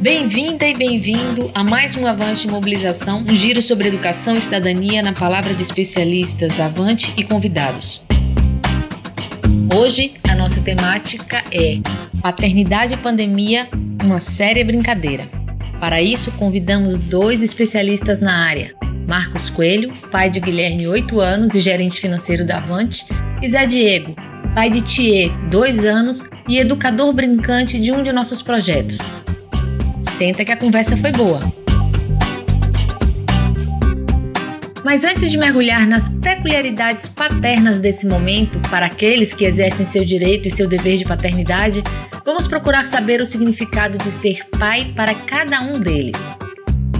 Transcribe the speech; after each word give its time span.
Bem-vinda 0.00 0.66
e 0.66 0.74
bem-vindo 0.74 1.50
a 1.54 1.64
mais 1.64 1.96
um 1.96 2.06
Avante 2.06 2.46
Mobilização, 2.46 3.24
um 3.28 3.34
giro 3.34 3.62
sobre 3.62 3.88
educação 3.88 4.34
e 4.34 4.40
cidadania 4.42 5.02
na 5.02 5.14
palavra 5.14 5.54
de 5.54 5.62
especialistas, 5.62 6.60
Avante 6.60 7.14
e 7.16 7.24
convidados. 7.24 8.04
Hoje 9.74 10.12
a 10.30 10.34
nossa 10.34 10.60
temática 10.60 11.42
é 11.50 11.80
Paternidade 12.20 12.92
e 12.92 12.96
Pandemia, 12.98 13.68
uma 13.98 14.20
séria 14.20 14.64
brincadeira. 14.64 15.30
Para 15.80 16.02
isso, 16.02 16.30
convidamos 16.32 16.98
dois 16.98 17.42
especialistas 17.42 18.20
na 18.20 18.44
área: 18.46 18.74
Marcos 19.08 19.48
Coelho, 19.48 19.94
pai 20.12 20.28
de 20.28 20.40
Guilherme, 20.40 20.86
8 20.86 21.20
anos 21.20 21.54
e 21.54 21.60
gerente 21.60 21.98
financeiro 21.98 22.44
da 22.44 22.58
Avante, 22.58 23.06
e 23.42 23.48
Zé 23.48 23.66
Diego, 23.66 24.14
pai 24.54 24.68
de 24.68 24.82
Thier, 24.82 25.30
2 25.48 25.86
anos 25.86 26.22
e 26.46 26.58
educador 26.58 27.14
brincante 27.14 27.78
de 27.78 27.92
um 27.92 28.02
de 28.02 28.12
nossos 28.12 28.42
projetos. 28.42 28.98
Senta 30.16 30.46
que 30.46 30.52
a 30.52 30.56
conversa 30.56 30.96
foi 30.96 31.12
boa. 31.12 31.38
Mas 34.82 35.04
antes 35.04 35.30
de 35.30 35.36
mergulhar 35.36 35.86
nas 35.86 36.08
peculiaridades 36.08 37.06
paternas 37.06 37.78
desse 37.78 38.06
momento, 38.06 38.58
para 38.70 38.86
aqueles 38.86 39.34
que 39.34 39.44
exercem 39.44 39.84
seu 39.84 40.06
direito 40.06 40.48
e 40.48 40.50
seu 40.50 40.66
dever 40.66 40.96
de 40.96 41.04
paternidade, 41.04 41.82
vamos 42.24 42.48
procurar 42.48 42.86
saber 42.86 43.20
o 43.20 43.26
significado 43.26 43.98
de 43.98 44.10
ser 44.10 44.48
pai 44.58 44.90
para 44.96 45.14
cada 45.14 45.60
um 45.60 45.78
deles. 45.78 46.16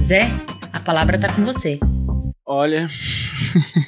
Zé, 0.02 0.28
a 0.70 0.80
palavra 0.80 1.16
está 1.16 1.32
com 1.32 1.42
você. 1.42 1.78
Olha, 2.44 2.86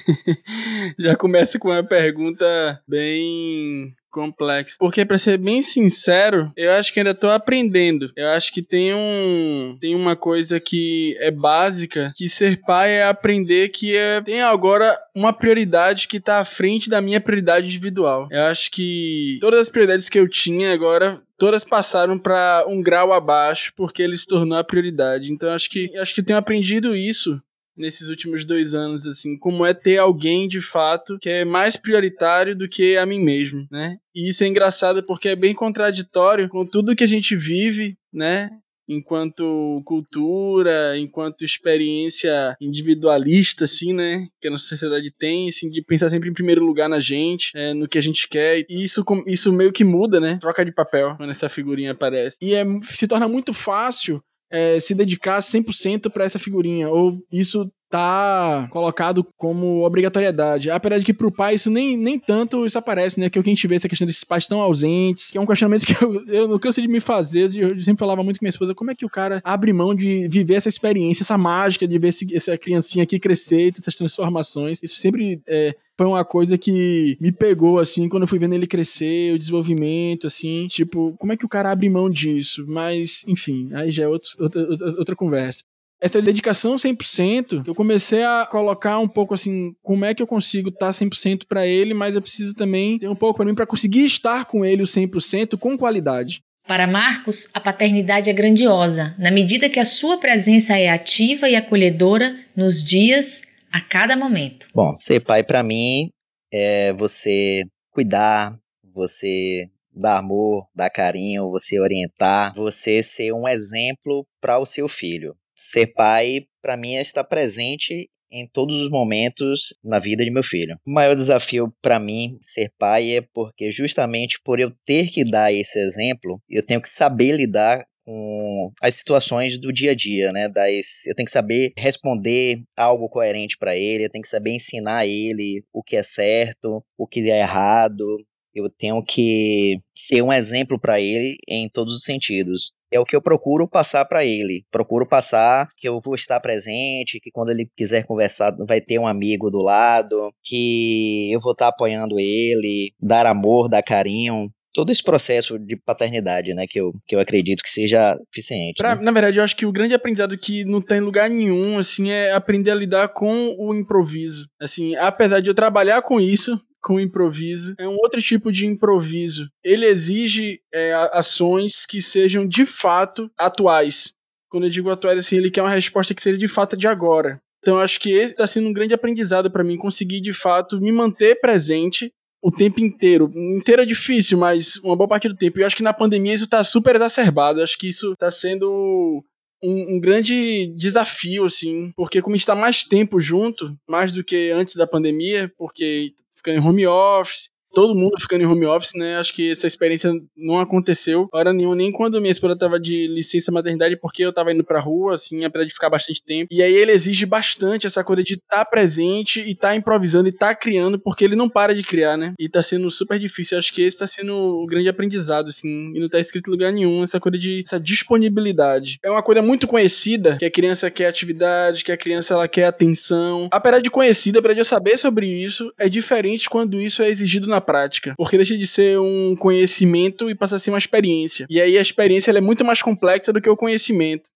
já 0.98 1.14
começa 1.16 1.58
com 1.58 1.68
uma 1.68 1.84
pergunta 1.84 2.80
bem 2.88 3.94
complexo. 4.18 4.76
Porque, 4.78 5.04
para 5.04 5.18
ser 5.18 5.38
bem 5.38 5.62
sincero, 5.62 6.52
eu 6.56 6.72
acho 6.72 6.92
que 6.92 7.00
ainda 7.00 7.14
tô 7.14 7.28
aprendendo. 7.30 8.10
Eu 8.16 8.28
acho 8.28 8.52
que 8.52 8.62
tem 8.62 8.94
um. 8.94 9.76
Tem 9.80 9.94
uma 9.94 10.16
coisa 10.16 10.58
que 10.58 11.16
é 11.20 11.30
básica, 11.30 12.12
que 12.16 12.28
ser 12.28 12.60
pai 12.62 12.92
é 12.92 13.04
aprender 13.04 13.68
que 13.68 13.96
é, 13.96 14.20
tem 14.20 14.42
agora 14.42 14.98
uma 15.14 15.32
prioridade 15.32 16.08
que 16.08 16.20
tá 16.20 16.38
à 16.38 16.44
frente 16.44 16.90
da 16.90 17.00
minha 17.00 17.20
prioridade 17.20 17.66
individual. 17.66 18.28
Eu 18.30 18.42
acho 18.42 18.70
que 18.70 19.38
todas 19.40 19.60
as 19.60 19.68
prioridades 19.68 20.08
que 20.08 20.18
eu 20.18 20.28
tinha 20.28 20.72
agora 20.72 21.20
todas 21.38 21.64
passaram 21.64 22.18
para 22.18 22.64
um 22.66 22.82
grau 22.82 23.12
abaixo 23.12 23.72
porque 23.76 24.02
ele 24.02 24.16
se 24.16 24.26
tornou 24.26 24.58
a 24.58 24.64
prioridade. 24.64 25.32
Então 25.32 25.52
acho 25.52 25.70
que 25.70 25.96
acho 25.96 26.14
que 26.14 26.22
tenho 26.22 26.38
aprendido 26.38 26.94
isso 26.94 27.40
nesses 27.78 28.08
últimos 28.08 28.44
dois 28.44 28.74
anos, 28.74 29.06
assim, 29.06 29.38
como 29.38 29.64
é 29.64 29.72
ter 29.72 29.98
alguém 29.98 30.48
de 30.48 30.60
fato 30.60 31.18
que 31.20 31.30
é 31.30 31.44
mais 31.44 31.76
prioritário 31.76 32.56
do 32.56 32.68
que 32.68 32.96
a 32.96 33.06
mim 33.06 33.20
mesmo, 33.20 33.66
né? 33.70 33.96
E 34.14 34.28
isso 34.28 34.42
é 34.42 34.46
engraçado 34.46 35.02
porque 35.02 35.28
é 35.28 35.36
bem 35.36 35.54
contraditório 35.54 36.48
com 36.48 36.66
tudo 36.66 36.96
que 36.96 37.04
a 37.04 37.08
gente 37.08 37.36
vive, 37.36 37.96
né? 38.12 38.50
enquanto 38.88 39.82
cultura, 39.84 40.96
enquanto 40.96 41.44
experiência 41.44 42.56
individualista, 42.60 43.64
assim, 43.66 43.92
né? 43.92 44.26
Que 44.40 44.48
a 44.48 44.50
nossa 44.50 44.64
sociedade 44.64 45.12
tem, 45.16 45.48
assim, 45.48 45.68
de 45.68 45.82
pensar 45.82 46.08
sempre 46.08 46.30
em 46.30 46.32
primeiro 46.32 46.64
lugar 46.64 46.88
na 46.88 46.98
gente, 46.98 47.50
é, 47.54 47.74
no 47.74 47.86
que 47.86 47.98
a 47.98 48.00
gente 48.00 48.26
quer. 48.26 48.64
E 48.68 48.82
isso, 48.82 49.04
isso 49.26 49.52
meio 49.52 49.72
que 49.72 49.84
muda, 49.84 50.18
né? 50.18 50.38
Troca 50.40 50.64
de 50.64 50.72
papel 50.72 51.14
quando 51.16 51.30
essa 51.30 51.48
figurinha 51.48 51.92
aparece. 51.92 52.38
E 52.40 52.54
é, 52.54 52.64
se 52.82 53.06
torna 53.06 53.28
muito 53.28 53.52
fácil 53.52 54.22
é, 54.50 54.80
se 54.80 54.94
dedicar 54.94 55.38
100% 55.38 56.10
para 56.10 56.24
essa 56.24 56.38
figurinha, 56.38 56.88
ou 56.88 57.18
isso 57.30 57.70
tá 57.90 58.68
colocado 58.70 59.26
como 59.36 59.84
obrigatoriedade. 59.84 60.70
Apesar 60.70 60.98
de 60.98 61.04
que 61.04 61.14
pro 61.14 61.32
pai 61.32 61.54
isso 61.54 61.70
nem, 61.70 61.96
nem 61.96 62.18
tanto 62.18 62.66
isso 62.66 62.78
aparece, 62.78 63.18
né? 63.18 63.30
Que 63.30 63.38
o 63.38 63.42
que 63.42 63.48
a 63.48 63.52
gente 63.52 63.66
vê 63.66 63.76
essa 63.76 63.88
questão 63.88 64.06
desses 64.06 64.24
pais 64.24 64.46
tão 64.46 64.60
ausentes, 64.60 65.30
que 65.30 65.38
é 65.38 65.40
um 65.40 65.46
questionamento 65.46 65.86
que 65.86 66.04
eu, 66.04 66.24
eu 66.26 66.48
não 66.48 66.58
canso 66.58 66.82
de 66.82 66.88
me 66.88 67.00
fazer, 67.00 67.44
eu 67.56 67.80
sempre 67.82 67.98
falava 67.98 68.22
muito 68.22 68.38
com 68.38 68.44
minha 68.44 68.50
esposa, 68.50 68.74
como 68.74 68.90
é 68.90 68.94
que 68.94 69.06
o 69.06 69.10
cara 69.10 69.40
abre 69.42 69.72
mão 69.72 69.94
de 69.94 70.28
viver 70.28 70.54
essa 70.54 70.68
experiência, 70.68 71.22
essa 71.22 71.38
mágica 71.38 71.88
de 71.88 71.98
ver 71.98 72.08
esse, 72.08 72.36
essa 72.36 72.58
criancinha 72.58 73.04
aqui 73.04 73.18
crescer, 73.18 73.72
essas 73.78 73.94
transformações. 73.94 74.82
Isso 74.82 74.96
sempre 74.96 75.40
é, 75.46 75.74
foi 75.98 76.06
uma 76.06 76.24
coisa 76.24 76.56
que 76.56 77.18
me 77.20 77.32
pegou, 77.32 77.80
assim, 77.80 78.08
quando 78.08 78.22
eu 78.22 78.28
fui 78.28 78.38
vendo 78.38 78.54
ele 78.54 78.68
crescer, 78.68 79.34
o 79.34 79.38
desenvolvimento, 79.38 80.28
assim, 80.28 80.68
tipo, 80.68 81.14
como 81.18 81.32
é 81.32 81.36
que 81.36 81.44
o 81.44 81.48
cara 81.48 81.72
abre 81.72 81.90
mão 81.90 82.08
disso? 82.08 82.64
Mas, 82.68 83.24
enfim, 83.26 83.68
aí 83.74 83.90
já 83.90 84.04
é 84.04 84.08
outro, 84.08 84.28
outra, 84.38 84.62
outra, 84.96 85.16
conversa 85.16 85.64
essa 86.00 86.22
dedicação 86.22 86.76
100%, 86.76 87.66
eu 87.66 87.74
comecei 87.74 88.22
a 88.22 88.46
colocar 88.48 89.00
um 89.00 89.08
pouco 89.08 89.34
assim, 89.34 89.74
como 89.82 90.04
é 90.04 90.14
que 90.14 90.22
eu 90.22 90.26
consigo 90.26 90.68
estar 90.68 90.90
100% 90.90 91.42
para 91.48 91.66
ele, 91.66 91.92
mas 91.92 92.14
eu 92.14 92.22
preciso 92.22 92.54
também 92.54 92.98
ter 92.98 93.08
um 93.08 93.16
pouco 93.16 93.38
para 93.38 93.46
mim 93.46 93.54
para 93.54 93.66
conseguir 93.66 94.04
estar 94.04 94.44
com 94.44 94.64
ele 94.64 94.82
o 94.82 94.86
100% 94.86 95.58
com 95.58 95.76
qualidade. 95.76 96.40
Para 96.68 96.86
Marcos, 96.86 97.48
a 97.52 97.60
paternidade 97.60 98.28
é 98.28 98.32
grandiosa, 98.32 99.14
na 99.18 99.30
medida 99.30 99.68
que 99.70 99.80
a 99.80 99.84
sua 99.84 100.18
presença 100.18 100.78
é 100.78 100.88
ativa 100.88 101.48
e 101.48 101.56
acolhedora 101.56 102.36
nos 102.54 102.84
dias 102.84 103.42
a 103.72 103.80
cada 103.80 104.16
momento. 104.16 104.68
Bom, 104.74 104.94
ser 104.96 105.20
pai 105.20 105.42
para 105.42 105.62
mim 105.62 106.10
é 106.52 106.92
você 106.92 107.62
cuidar, 107.90 108.56
você 108.94 109.68
dar 109.92 110.18
amor, 110.18 110.68
dar 110.74 110.90
carinho, 110.90 111.50
você 111.50 111.80
orientar, 111.80 112.54
você 112.54 113.02
ser 113.02 113.32
um 113.32 113.48
exemplo 113.48 114.26
para 114.40 114.58
o 114.58 114.66
seu 114.66 114.88
filho. 114.88 115.34
Ser 115.54 115.88
pai 115.88 116.46
para 116.62 116.76
mim 116.76 116.94
é 116.94 117.02
estar 117.02 117.24
presente 117.24 118.08
em 118.30 118.46
todos 118.46 118.82
os 118.82 118.90
momentos 118.90 119.74
na 119.82 119.98
vida 119.98 120.24
de 120.24 120.30
meu 120.30 120.42
filho. 120.42 120.76
O 120.86 120.92
maior 120.92 121.14
desafio 121.14 121.72
para 121.82 121.98
mim 121.98 122.38
ser 122.40 122.70
pai 122.78 123.16
é 123.16 123.22
porque 123.34 123.72
justamente 123.72 124.38
por 124.44 124.60
eu 124.60 124.72
ter 124.84 125.08
que 125.08 125.24
dar 125.24 125.52
esse 125.52 125.78
exemplo, 125.78 126.40
eu 126.48 126.64
tenho 126.64 126.80
que 126.80 126.88
saber 126.88 127.32
lidar 127.32 127.84
com 128.08 128.72
as 128.80 128.94
situações 128.94 129.58
do 129.60 129.70
dia 129.70 129.90
a 129.90 129.94
dia, 129.94 130.32
né? 130.32 130.48
Das, 130.48 131.06
eu 131.06 131.14
tenho 131.14 131.26
que 131.26 131.32
saber 131.32 131.72
responder 131.76 132.62
algo 132.74 133.06
coerente 133.06 133.58
para 133.58 133.76
ele, 133.76 134.06
eu 134.06 134.10
tenho 134.10 134.22
que 134.22 134.28
saber 134.28 134.52
ensinar 134.54 135.06
ele 135.06 135.62
o 135.70 135.82
que 135.82 135.94
é 135.94 136.02
certo, 136.02 136.82
o 136.96 137.06
que 137.06 137.30
é 137.30 137.40
errado. 137.40 138.16
Eu 138.54 138.70
tenho 138.70 139.04
que 139.04 139.74
ser 139.94 140.22
um 140.22 140.32
exemplo 140.32 140.80
para 140.80 140.98
ele 140.98 141.36
em 141.46 141.68
todos 141.68 141.94
os 141.94 142.02
sentidos 142.02 142.72
é 142.90 142.98
o 142.98 143.04
que 143.04 143.14
eu 143.14 143.20
procuro 143.20 143.68
passar 143.68 144.06
para 144.06 144.24
ele. 144.24 144.64
Procuro 144.70 145.06
passar 145.06 145.68
que 145.76 145.86
eu 145.86 146.00
vou 146.00 146.14
estar 146.14 146.40
presente, 146.40 147.20
que 147.20 147.30
quando 147.30 147.50
ele 147.50 147.70
quiser 147.76 148.06
conversar 148.06 148.56
vai 148.66 148.80
ter 148.80 148.98
um 148.98 149.06
amigo 149.06 149.50
do 149.50 149.60
lado, 149.60 150.32
que 150.42 151.30
eu 151.30 151.38
vou 151.38 151.52
estar 151.52 151.68
apoiando 151.68 152.18
ele, 152.18 152.94
dar 152.98 153.26
amor, 153.26 153.68
dar 153.68 153.82
carinho 153.82 154.50
todo 154.72 154.90
esse 154.90 155.02
processo 155.02 155.58
de 155.58 155.76
paternidade, 155.76 156.54
né, 156.54 156.66
que 156.68 156.80
eu, 156.80 156.92
que 157.06 157.14
eu 157.14 157.20
acredito 157.20 157.62
que 157.62 157.70
seja 157.70 158.16
eficiente. 158.32 158.76
Pra, 158.76 158.94
né? 158.94 159.02
Na 159.02 159.10
verdade, 159.10 159.38
eu 159.38 159.44
acho 159.44 159.56
que 159.56 159.66
o 159.66 159.72
grande 159.72 159.94
aprendizado 159.94 160.36
que 160.36 160.64
não 160.64 160.80
tem 160.80 161.00
lugar 161.00 161.28
nenhum, 161.28 161.78
assim, 161.78 162.10
é 162.10 162.32
aprender 162.32 162.70
a 162.70 162.74
lidar 162.74 163.08
com 163.08 163.54
o 163.58 163.74
improviso. 163.74 164.46
Assim, 164.60 164.94
apesar 164.96 165.40
de 165.40 165.48
eu 165.48 165.54
trabalhar 165.54 166.02
com 166.02 166.20
isso, 166.20 166.60
com 166.82 166.94
o 166.94 167.00
improviso, 167.00 167.74
é 167.78 167.88
um 167.88 167.96
outro 167.96 168.20
tipo 168.22 168.52
de 168.52 168.66
improviso. 168.66 169.48
Ele 169.64 169.86
exige 169.86 170.60
é, 170.72 170.92
ações 171.12 171.84
que 171.84 172.00
sejam 172.00 172.46
de 172.46 172.64
fato 172.64 173.30
atuais. 173.36 174.14
Quando 174.48 174.64
eu 174.64 174.70
digo 174.70 174.90
atuais, 174.90 175.18
assim, 175.18 175.36
ele 175.36 175.50
quer 175.50 175.62
uma 175.62 175.70
resposta 175.70 176.14
que 176.14 176.22
seja 176.22 176.38
de 176.38 176.48
fato 176.48 176.76
de 176.76 176.86
agora. 176.86 177.40
Então, 177.60 177.78
acho 177.78 177.98
que 178.00 178.12
esse 178.12 178.32
está 178.32 178.46
sendo 178.46 178.68
um 178.68 178.72
grande 178.72 178.94
aprendizado 178.94 179.50
para 179.50 179.64
mim, 179.64 179.76
conseguir 179.76 180.20
de 180.20 180.32
fato 180.32 180.80
me 180.80 180.92
manter 180.92 181.40
presente 181.40 182.12
o 182.42 182.50
tempo 182.50 182.80
inteiro. 182.80 183.30
Inteiro 183.34 183.82
é 183.82 183.86
difícil, 183.86 184.38
mas 184.38 184.76
uma 184.76 184.96
boa 184.96 185.08
parte 185.08 185.28
do 185.28 185.36
tempo. 185.36 185.58
E 185.58 185.62
eu 185.62 185.66
acho 185.66 185.76
que 185.76 185.82
na 185.82 185.92
pandemia 185.92 186.34
isso 186.34 186.48
tá 186.48 186.62
super 186.62 186.94
exacerbado. 186.94 187.60
Eu 187.60 187.64
acho 187.64 187.76
que 187.76 187.88
isso 187.88 188.14
tá 188.16 188.30
sendo 188.30 189.24
um, 189.62 189.96
um, 189.96 190.00
grande 190.00 190.72
desafio, 190.76 191.44
assim, 191.44 191.92
porque 191.96 192.22
como 192.22 192.34
a 192.34 192.38
gente 192.38 192.46
tá 192.46 192.54
mais 192.54 192.84
tempo 192.84 193.20
junto, 193.20 193.76
mais 193.88 194.14
do 194.14 194.22
que 194.22 194.50
antes 194.50 194.76
da 194.76 194.86
pandemia, 194.86 195.52
porque 195.58 196.12
ficando 196.34 196.58
em 196.58 196.64
home 196.64 196.86
office, 196.86 197.50
todo 197.78 197.94
mundo 197.94 198.20
ficando 198.20 198.42
em 198.42 198.46
home 198.46 198.66
office, 198.66 198.94
né? 198.96 199.18
Acho 199.18 199.32
que 199.32 199.52
essa 199.52 199.64
experiência 199.64 200.10
não 200.36 200.58
aconteceu 200.58 201.28
hora 201.32 201.52
nenhuma, 201.52 201.76
nem 201.76 201.92
quando 201.92 202.20
minha 202.20 202.32
esposa 202.32 202.58
tava 202.58 202.80
de 202.80 203.06
licença 203.06 203.52
maternidade, 203.52 203.96
porque 203.96 204.24
eu 204.24 204.32
tava 204.32 204.52
indo 204.52 204.64
pra 204.64 204.80
rua, 204.80 205.14
assim, 205.14 205.44
apesar 205.44 205.64
de 205.64 205.72
ficar 205.72 205.88
bastante 205.88 206.20
tempo. 206.20 206.48
E 206.50 206.60
aí 206.60 206.74
ele 206.74 206.90
exige 206.90 207.24
bastante 207.24 207.86
essa 207.86 208.02
coisa 208.02 208.24
de 208.24 208.34
estar 208.34 208.56
tá 208.56 208.64
presente 208.64 209.42
e 209.42 209.52
estar 209.52 209.68
tá 209.68 209.76
improvisando 209.76 210.28
e 210.28 210.30
estar 210.30 210.48
tá 210.48 210.54
criando, 210.56 210.98
porque 210.98 211.24
ele 211.24 211.36
não 211.36 211.48
para 211.48 211.72
de 211.72 211.84
criar, 211.84 212.16
né? 212.16 212.34
E 212.36 212.48
tá 212.48 212.60
sendo 212.64 212.90
super 212.90 213.16
difícil. 213.16 213.56
Acho 213.56 213.72
que 213.72 213.82
esse 213.82 213.98
tá 213.98 214.08
sendo 214.08 214.34
o 214.34 214.66
grande 214.66 214.88
aprendizado, 214.88 215.46
assim, 215.46 215.92
e 215.94 216.00
não 216.00 216.08
tá 216.08 216.18
escrito 216.18 216.50
em 216.50 216.54
lugar 216.54 216.72
nenhum, 216.72 217.04
essa 217.04 217.20
coisa 217.20 217.38
de 217.38 217.62
essa 217.64 217.78
disponibilidade. 217.78 218.98
É 219.04 219.08
uma 219.08 219.22
coisa 219.22 219.40
muito 219.40 219.68
conhecida, 219.68 220.36
que 220.36 220.44
a 220.44 220.50
criança 220.50 220.90
quer 220.90 221.06
atividade, 221.06 221.84
que 221.84 221.92
a 221.92 221.96
criança 221.96 222.34
ela 222.34 222.48
quer 222.48 222.64
atenção. 222.64 223.48
Apesar 223.52 223.80
de 223.80 223.88
conhecida, 223.88 224.40
apesar 224.40 224.54
de 224.54 224.60
eu 224.62 224.64
saber 224.64 224.98
sobre 224.98 225.28
isso, 225.28 225.72
é 225.78 225.88
diferente 225.88 226.50
quando 226.50 226.80
isso 226.80 227.04
é 227.04 227.08
exigido 227.08 227.46
na 227.46 227.67
prática, 227.68 228.14
porque 228.16 228.38
deixa 228.38 228.56
de 228.56 228.66
ser 228.66 228.98
um 228.98 229.36
conhecimento 229.36 230.30
e 230.30 230.34
passa 230.34 230.56
a 230.56 230.58
ser 230.58 230.70
uma 230.70 230.78
experiência. 230.78 231.46
E 231.50 231.60
aí 231.60 231.76
a 231.76 231.82
experiência 231.82 232.30
é 232.30 232.40
muito 232.40 232.64
mais 232.64 232.80
complexa 232.80 233.30
do 233.30 233.42
que 233.42 233.50
o 233.50 233.56
conhecimento. 233.56 234.30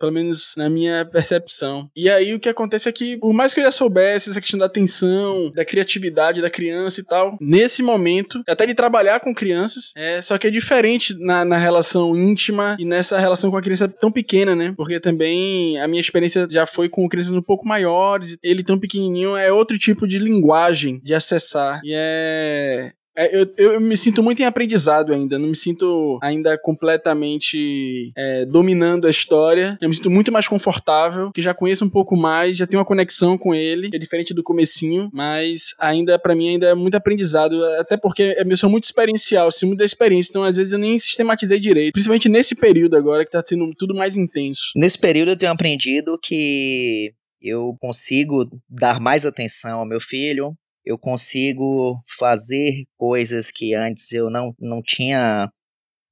Pelo 0.00 0.12
menos 0.12 0.54
na 0.56 0.70
minha 0.70 1.04
percepção. 1.04 1.88
E 1.94 2.08
aí 2.08 2.34
o 2.34 2.40
que 2.40 2.48
acontece 2.48 2.88
é 2.88 2.92
que, 2.92 3.18
por 3.18 3.34
mais 3.34 3.52
que 3.52 3.60
eu 3.60 3.64
já 3.64 3.70
soubesse 3.70 4.30
essa 4.30 4.40
questão 4.40 4.58
da 4.58 4.66
atenção, 4.66 5.52
da 5.54 5.64
criatividade 5.64 6.40
da 6.40 6.50
criança 6.50 7.00
e 7.00 7.04
tal, 7.04 7.36
nesse 7.40 7.82
momento, 7.82 8.42
até 8.48 8.64
de 8.66 8.74
trabalhar 8.74 9.20
com 9.20 9.34
crianças, 9.34 9.92
é, 9.96 10.20
só 10.22 10.38
que 10.38 10.46
é 10.46 10.50
diferente 10.50 11.14
na, 11.18 11.44
na 11.44 11.58
relação 11.58 12.16
íntima 12.16 12.76
e 12.78 12.84
nessa 12.84 13.18
relação 13.18 13.50
com 13.50 13.56
a 13.58 13.62
criança 13.62 13.86
tão 13.86 14.10
pequena, 14.10 14.56
né? 14.56 14.72
Porque 14.76 14.98
também 14.98 15.78
a 15.78 15.86
minha 15.86 16.00
experiência 16.00 16.48
já 16.50 16.64
foi 16.64 16.88
com 16.88 17.08
crianças 17.08 17.34
um 17.34 17.42
pouco 17.42 17.68
maiores, 17.68 18.38
ele 18.42 18.64
tão 18.64 18.78
pequenininho 18.78 19.36
é 19.36 19.52
outro 19.52 19.78
tipo 19.78 20.08
de 20.08 20.18
linguagem 20.18 21.00
de 21.04 21.14
acessar. 21.14 21.80
E 21.84 21.92
é 21.94 22.92
é, 23.16 23.36
eu, 23.36 23.52
eu 23.56 23.80
me 23.80 23.96
sinto 23.96 24.22
muito 24.22 24.40
em 24.40 24.44
aprendizado 24.44 25.12
ainda, 25.12 25.38
não 25.38 25.48
me 25.48 25.56
sinto 25.56 26.18
ainda 26.22 26.56
completamente 26.58 28.12
é, 28.16 28.44
dominando 28.46 29.06
a 29.06 29.10
história. 29.10 29.76
Eu 29.80 29.88
me 29.88 29.94
sinto 29.94 30.10
muito 30.10 30.30
mais 30.32 30.46
confortável, 30.46 31.30
que 31.32 31.42
já 31.42 31.52
conheço 31.52 31.84
um 31.84 31.90
pouco 31.90 32.16
mais, 32.16 32.56
já 32.56 32.66
tenho 32.66 32.78
uma 32.78 32.86
conexão 32.86 33.36
com 33.36 33.54
ele, 33.54 33.90
é 33.92 33.98
diferente 33.98 34.32
do 34.32 34.42
comecinho, 34.42 35.10
mas 35.12 35.74
ainda 35.78 36.18
para 36.18 36.34
mim 36.34 36.50
ainda 36.50 36.68
é 36.68 36.74
muito 36.74 36.96
aprendizado, 36.96 37.62
até 37.78 37.96
porque 37.96 38.36
eu 38.38 38.56
sou 38.56 38.70
muito 38.70 38.84
experiencial, 38.84 39.48
assim, 39.48 39.66
muito 39.66 39.78
da 39.78 39.84
experiência, 39.84 40.30
então 40.30 40.44
às 40.44 40.56
vezes 40.56 40.72
eu 40.72 40.78
nem 40.78 40.96
sistematizei 40.98 41.58
direito, 41.58 41.92
principalmente 41.92 42.28
nesse 42.28 42.54
período 42.54 42.96
agora 42.96 43.24
que 43.24 43.30
tá 43.30 43.42
sendo 43.44 43.70
tudo 43.76 43.94
mais 43.94 44.16
intenso. 44.16 44.72
Nesse 44.76 44.98
período 44.98 45.30
eu 45.32 45.36
tenho 45.36 45.52
aprendido 45.52 46.18
que 46.22 47.12
eu 47.42 47.74
consigo 47.80 48.48
dar 48.68 49.00
mais 49.00 49.24
atenção 49.24 49.80
ao 49.80 49.86
meu 49.86 50.00
filho, 50.00 50.54
eu 50.90 50.98
consigo 50.98 51.96
fazer 52.18 52.84
coisas 52.96 53.50
que 53.50 53.74
antes 53.74 54.10
eu 54.12 54.28
não, 54.28 54.52
não 54.58 54.82
tinha 54.82 55.48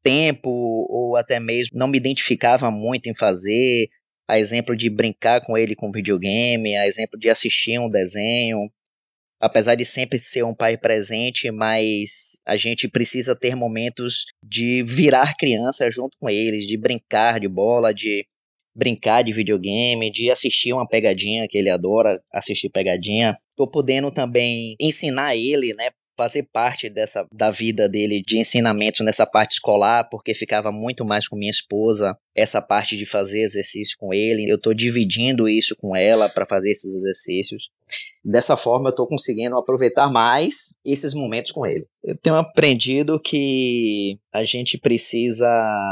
tempo 0.05 0.49
ou 0.89 1.17
até 1.17 1.41
mesmo 1.41 1.77
não 1.77 1.89
me 1.89 1.99
identificava 1.99 2.71
muito 2.71 3.09
em 3.09 3.15
fazer. 3.15 3.89
A 4.29 4.39
exemplo 4.39 4.77
de 4.77 4.89
brincar 4.89 5.41
com 5.41 5.57
ele 5.59 5.75
com 5.75 5.91
videogame, 5.91 6.77
a 6.77 6.87
exemplo 6.87 7.19
de 7.19 7.29
assistir 7.29 7.79
um 7.81 7.91
desenho. 7.91 8.59
Apesar 9.41 9.75
de 9.75 9.85
sempre 9.85 10.19
ser 10.19 10.45
um 10.45 10.55
pai 10.55 10.77
presente, 10.77 11.51
mas 11.51 12.37
a 12.47 12.57
gente 12.57 12.89
precisa 12.89 13.35
ter 13.35 13.57
momentos 13.57 14.27
de 14.43 14.85
virar 14.85 15.37
criança 15.37 15.91
junto 15.91 16.17
com 16.21 16.29
eles, 16.29 16.67
de 16.67 16.77
brincar 16.77 17.41
de 17.41 17.49
bola, 17.49 17.93
de 17.93 18.27
brincar 18.77 19.23
de 19.23 19.33
videogame, 19.33 20.13
de 20.13 20.31
assistir 20.31 20.73
uma 20.73 20.87
pegadinha 20.87 21.49
que 21.49 21.59
ele 21.59 21.71
adora 21.71 22.21
assistir 22.33 22.69
pegadinha. 22.69 23.37
Tô 23.59 23.67
podendo 23.67 24.13
também 24.13 24.77
ensinar 24.81 25.35
ele, 25.35 25.75
né, 25.75 25.91
fazer 26.17 26.49
parte 26.53 26.89
dessa 26.89 27.27
da 27.33 27.51
vida 27.51 27.89
dele 27.89 28.23
de 28.25 28.39
ensinamento 28.39 29.03
nessa 29.03 29.27
parte 29.27 29.55
escolar, 29.55 30.09
porque 30.09 30.33
ficava 30.33 30.71
muito 30.71 31.05
mais 31.05 31.27
com 31.27 31.37
minha 31.37 31.51
esposa, 31.51 32.17
essa 32.37 32.63
parte 32.63 32.97
de 32.97 33.05
fazer 33.05 33.43
exercício 33.43 33.97
com 33.99 34.15
ele. 34.15 34.49
Eu 34.49 34.61
tô 34.61 34.73
dividindo 34.73 35.49
isso 35.49 35.75
com 35.77 35.97
ela 35.97 36.29
para 36.29 36.47
fazer 36.47 36.71
esses 36.71 36.95
exercícios. 36.95 37.69
Dessa 38.25 38.57
forma, 38.57 38.89
eu 38.89 38.91
estou 38.91 39.09
conseguindo 39.09 39.57
aproveitar 39.57 40.09
mais 40.09 40.77
esses 40.85 41.15
momentos 41.15 41.51
com 41.51 41.67
ele. 41.67 41.85
Eu 42.09 42.17
tenho 42.17 42.37
aprendido 42.37 43.21
que 43.21 44.19
a 44.33 44.43
gente 44.43 44.79
precisa 44.79 45.47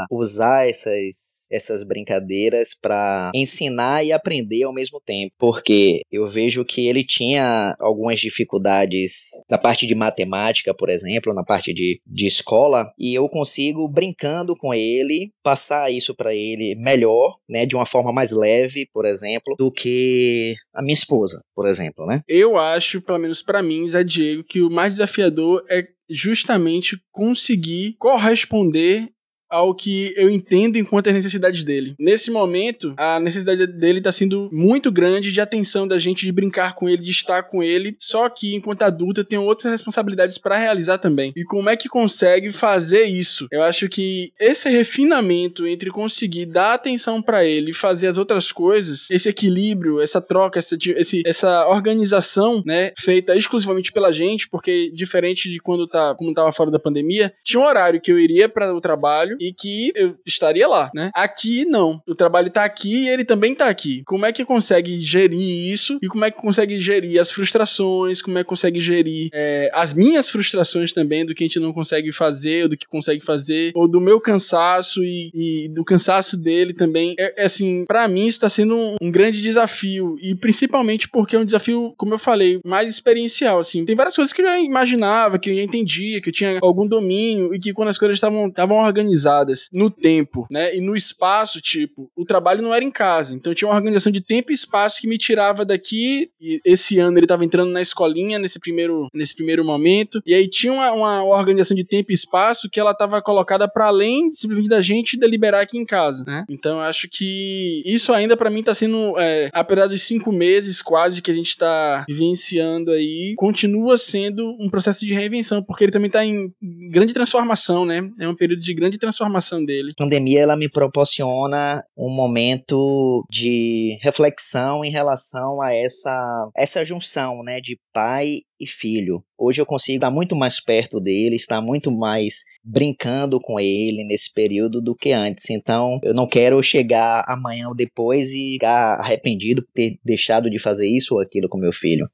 usar 0.09 0.67
essas, 0.67 1.47
essas 1.51 1.83
brincadeiras 1.83 2.69
para 2.73 3.29
ensinar 3.35 4.03
e 4.03 4.11
aprender 4.11 4.63
ao 4.63 4.73
mesmo 4.73 4.99
tempo, 4.99 5.31
porque 5.37 6.01
eu 6.11 6.25
vejo 6.25 6.65
que 6.65 6.87
ele 6.87 7.03
tinha 7.03 7.75
algumas 7.79 8.19
dificuldades 8.19 9.29
na 9.47 9.59
parte 9.59 9.85
de 9.85 9.93
matemática, 9.93 10.73
por 10.73 10.89
exemplo, 10.89 11.35
na 11.35 11.43
parte 11.43 11.71
de, 11.71 12.01
de 12.03 12.25
escola, 12.25 12.91
e 12.97 13.13
eu 13.13 13.29
consigo, 13.29 13.87
brincando 13.87 14.55
com 14.55 14.73
ele, 14.73 15.31
passar 15.43 15.91
isso 15.91 16.15
para 16.15 16.33
ele 16.33 16.75
melhor, 16.75 17.35
né, 17.47 17.63
de 17.63 17.75
uma 17.75 17.85
forma 17.85 18.11
mais 18.11 18.31
leve, 18.31 18.89
por 18.91 19.05
exemplo, 19.05 19.55
do 19.55 19.71
que 19.71 20.55
a 20.73 20.81
minha 20.81 20.95
esposa, 20.95 21.43
por 21.53 21.67
exemplo, 21.67 22.07
né? 22.07 22.21
Eu 22.27 22.57
acho, 22.57 23.01
pelo 23.01 23.19
menos 23.19 23.43
para 23.43 23.61
mim, 23.61 23.85
Zé 23.85 24.03
Diego, 24.03 24.43
que 24.43 24.61
o 24.61 24.69
mais 24.69 24.95
desafiador 24.95 25.63
é 25.69 25.85
justamente 26.09 27.01
conseguir 27.11 27.95
corresponder 27.99 29.11
ao 29.49 29.73
que 29.73 30.13
eu 30.15 30.29
entendo 30.29 30.77
enquanto 30.77 31.07
as 31.07 31.13
necessidades 31.13 31.63
dele. 31.63 31.95
Nesse 31.99 32.31
momento, 32.31 32.93
a 32.97 33.19
necessidade 33.19 33.67
dele 33.67 33.99
está 33.99 34.11
sendo 34.11 34.49
muito 34.51 34.91
grande 34.91 35.31
de 35.31 35.41
atenção 35.41 35.87
da 35.87 35.99
gente, 35.99 36.25
de 36.25 36.31
brincar 36.31 36.75
com 36.75 36.87
ele, 36.89 37.01
de 37.01 37.11
estar 37.11 37.43
com 37.43 37.63
ele. 37.63 37.95
Só 37.99 38.29
que, 38.29 38.55
enquanto 38.55 38.83
adulto, 38.83 39.21
eu 39.21 39.25
tenho 39.25 39.43
outras 39.43 39.71
responsabilidades 39.71 40.37
para 40.37 40.57
realizar 40.57 40.97
também. 40.97 41.33
E 41.35 41.43
como 41.43 41.69
é 41.69 41.77
que 41.77 41.87
consegue 41.87 42.51
fazer 42.51 43.03
isso? 43.03 43.47
Eu 43.51 43.63
acho 43.63 43.87
que 43.89 44.31
esse 44.39 44.69
refinamento 44.69 45.65
entre 45.65 45.89
conseguir 45.89 46.45
dar 46.45 46.73
atenção 46.73 47.21
para 47.21 47.45
ele 47.45 47.71
e 47.71 47.73
fazer 47.73 48.07
as 48.07 48.17
outras 48.17 48.51
coisas, 48.51 49.09
esse 49.09 49.29
equilíbrio, 49.29 50.01
essa 50.01 50.21
troca, 50.21 50.59
essa, 50.59 50.77
esse, 50.97 51.21
essa 51.25 51.67
organização, 51.67 52.61
né, 52.65 52.91
feita 52.97 53.35
exclusivamente 53.35 53.91
pela 53.91 54.11
gente, 54.11 54.49
porque 54.49 54.91
diferente 54.93 55.49
de 55.49 55.59
quando 55.59 55.87
tá, 55.87 56.15
como 56.15 56.33
tava 56.33 56.51
fora 56.51 56.71
da 56.71 56.79
pandemia, 56.79 57.33
tinha 57.43 57.61
um 57.61 57.65
horário 57.65 58.01
que 58.01 58.11
eu 58.11 58.19
iria 58.19 58.49
para 58.49 58.73
o 58.73 58.81
trabalho 58.81 59.36
e 59.39 59.53
que 59.53 59.91
eu 59.95 60.15
estaria 60.25 60.67
lá, 60.67 60.89
né? 60.93 61.11
Aqui 61.13 61.65
não. 61.65 62.01
O 62.07 62.15
trabalho 62.15 62.49
tá 62.49 62.63
aqui 62.63 63.03
e 63.03 63.09
ele 63.09 63.23
também 63.23 63.55
tá 63.55 63.67
aqui. 63.67 64.03
Como 64.05 64.25
é 64.25 64.31
que 64.31 64.45
consegue 64.45 64.99
gerir 65.01 65.71
isso 65.71 65.97
e 66.01 66.07
como 66.07 66.25
é 66.25 66.31
que 66.31 66.37
consegue 66.37 66.79
gerir 66.79 67.19
as 67.19 67.31
frustrações, 67.31 68.21
como 68.21 68.37
é 68.37 68.43
que 68.43 68.49
consegue 68.49 68.79
gerir 68.79 69.29
é, 69.33 69.69
as 69.73 69.93
minhas 69.93 70.29
frustrações 70.29 70.93
também 70.93 71.25
do 71.25 71.33
que 71.33 71.43
a 71.43 71.47
gente 71.47 71.59
não 71.59 71.73
consegue 71.73 72.11
fazer 72.11 72.63
ou 72.63 72.69
do 72.69 72.77
que 72.77 72.87
consegue 72.87 73.23
fazer 73.23 73.71
ou 73.75 73.87
do 73.87 73.99
meu 73.99 74.19
cansaço 74.19 75.03
e, 75.03 75.31
e 75.33 75.67
do 75.69 75.83
cansaço 75.83 76.37
dele 76.37 76.73
também. 76.73 77.15
É, 77.19 77.43
é 77.43 77.45
assim, 77.45 77.85
para 77.85 78.07
mim 78.07 78.27
está 78.27 78.49
sendo 78.49 78.75
um, 78.75 78.95
um 79.01 79.11
grande 79.11 79.41
desafio 79.41 80.17
e 80.21 80.35
principalmente 80.35 81.07
porque 81.09 81.35
é 81.35 81.39
um 81.39 81.45
desafio, 81.45 81.93
como 81.97 82.13
eu 82.13 82.19
falei, 82.19 82.59
mais 82.65 82.93
experiencial, 82.93 83.59
assim. 83.59 83.85
Tem 83.85 83.95
várias 83.95 84.15
coisas 84.15 84.33
que 84.33 84.41
eu 84.41 84.45
já 84.45 84.59
imaginava, 84.59 85.39
que 85.39 85.49
eu 85.49 85.55
já 85.55 85.61
entendia, 85.61 86.21
que 86.21 86.29
eu 86.29 86.33
tinha 86.33 86.59
algum 86.61 86.87
domínio 86.87 87.53
e 87.53 87.59
que 87.59 87.73
quando 87.73 87.89
as 87.89 87.97
coisas 87.97 88.17
estavam 88.17 88.77
organizadas 88.77 89.26
organizadas 89.27 89.69
no 89.73 89.89
tempo, 89.89 90.47
né? 90.49 90.75
E 90.75 90.81
no 90.81 90.95
espaço, 90.95 91.59
tipo, 91.61 92.09
o 92.15 92.23
trabalho 92.23 92.61
não 92.61 92.73
era 92.73 92.83
em 92.83 92.91
casa. 92.91 93.35
Então 93.35 93.53
tinha 93.53 93.67
uma 93.67 93.75
organização 93.75 94.11
de 94.11 94.21
tempo 94.21 94.51
e 94.51 94.55
espaço 94.55 95.01
que 95.01 95.07
me 95.07 95.17
tirava 95.17 95.65
daqui. 95.65 96.29
E 96.39 96.59
esse 96.65 96.99
ano 96.99 97.17
ele 97.17 97.27
tava 97.27 97.43
entrando 97.43 97.71
na 97.71 97.81
escolinha 97.81 98.39
nesse 98.39 98.59
primeiro, 98.59 99.07
nesse 99.13 99.35
primeiro 99.35 99.63
momento. 99.63 100.21
E 100.25 100.33
aí 100.33 100.47
tinha 100.47 100.71
uma, 100.71 100.91
uma 100.91 101.23
organização 101.23 101.75
de 101.75 101.83
tempo 101.83 102.11
e 102.11 102.15
espaço 102.15 102.69
que 102.69 102.79
ela 102.79 102.93
tava 102.93 103.21
colocada 103.21 103.67
para 103.67 103.87
além 103.87 104.31
simplesmente 104.31 104.69
da 104.69 104.81
gente 104.81 105.17
deliberar 105.17 105.61
aqui 105.61 105.77
em 105.77 105.85
casa, 105.85 106.23
né? 106.25 106.45
Então 106.49 106.77
eu 106.77 106.83
acho 106.83 107.07
que 107.09 107.83
isso 107.85 108.13
ainda 108.13 108.37
para 108.37 108.49
mim 108.49 108.63
tá 108.63 108.73
sendo, 108.73 109.17
é, 109.17 109.49
apesar 109.53 109.87
dos 109.87 110.01
cinco 110.01 110.31
meses 110.31 110.81
quase 110.81 111.21
que 111.21 111.31
a 111.31 111.33
gente 111.33 111.57
tá 111.57 112.05
vivenciando 112.07 112.91
aí, 112.91 113.33
continua 113.37 113.97
sendo 113.97 114.55
um 114.59 114.69
processo 114.69 115.05
de 115.05 115.13
reinvenção, 115.13 115.63
porque 115.63 115.83
ele 115.83 115.91
também 115.91 116.09
tá 116.09 116.23
em 116.23 116.51
grande 116.91 117.13
transformação, 117.13 117.85
né? 117.85 118.09
É 118.19 118.27
um 118.27 118.35
período 118.35 118.61
de 118.61 118.73
grande 118.73 118.97
transformação 118.97 119.16
transformação 119.17 119.65
dele. 119.65 119.91
A 119.91 120.03
pandemia 120.03 120.41
ela 120.41 120.55
me 120.55 120.69
proporciona 120.69 121.81
um 121.97 122.09
momento 122.09 123.25
de 123.29 123.97
reflexão 124.01 124.85
em 124.85 124.91
relação 124.91 125.61
a 125.61 125.73
essa 125.73 126.49
essa 126.55 126.85
junção, 126.85 127.43
né, 127.43 127.59
de 127.59 127.79
pai 127.91 128.41
e 128.59 128.67
filho. 128.67 129.23
Hoje 129.37 129.61
eu 129.61 129.65
consigo 129.65 129.97
estar 129.97 130.09
muito 130.09 130.35
mais 130.35 130.59
perto 130.59 130.99
dele, 130.99 131.35
estar 131.35 131.61
muito 131.61 131.91
mais 131.91 132.43
brincando 132.63 133.39
com 133.39 133.59
ele 133.59 134.03
nesse 134.03 134.33
período 134.33 134.81
do 134.81 134.95
que 134.95 135.11
antes. 135.11 135.49
Então, 135.51 135.99
eu 136.03 136.13
não 136.13 136.27
quero 136.27 136.61
chegar 136.63 137.23
amanhã 137.27 137.67
ou 137.67 137.75
depois 137.75 138.31
e 138.31 138.53
ficar 138.53 138.99
arrependido 138.99 139.63
por 139.63 139.71
ter 139.73 139.99
deixado 140.03 140.49
de 140.49 140.57
fazer 140.57 140.87
isso 140.87 141.15
ou 141.15 141.21
aquilo 141.21 141.47
com 141.47 141.57
meu 141.57 141.71
filho. 141.71 142.09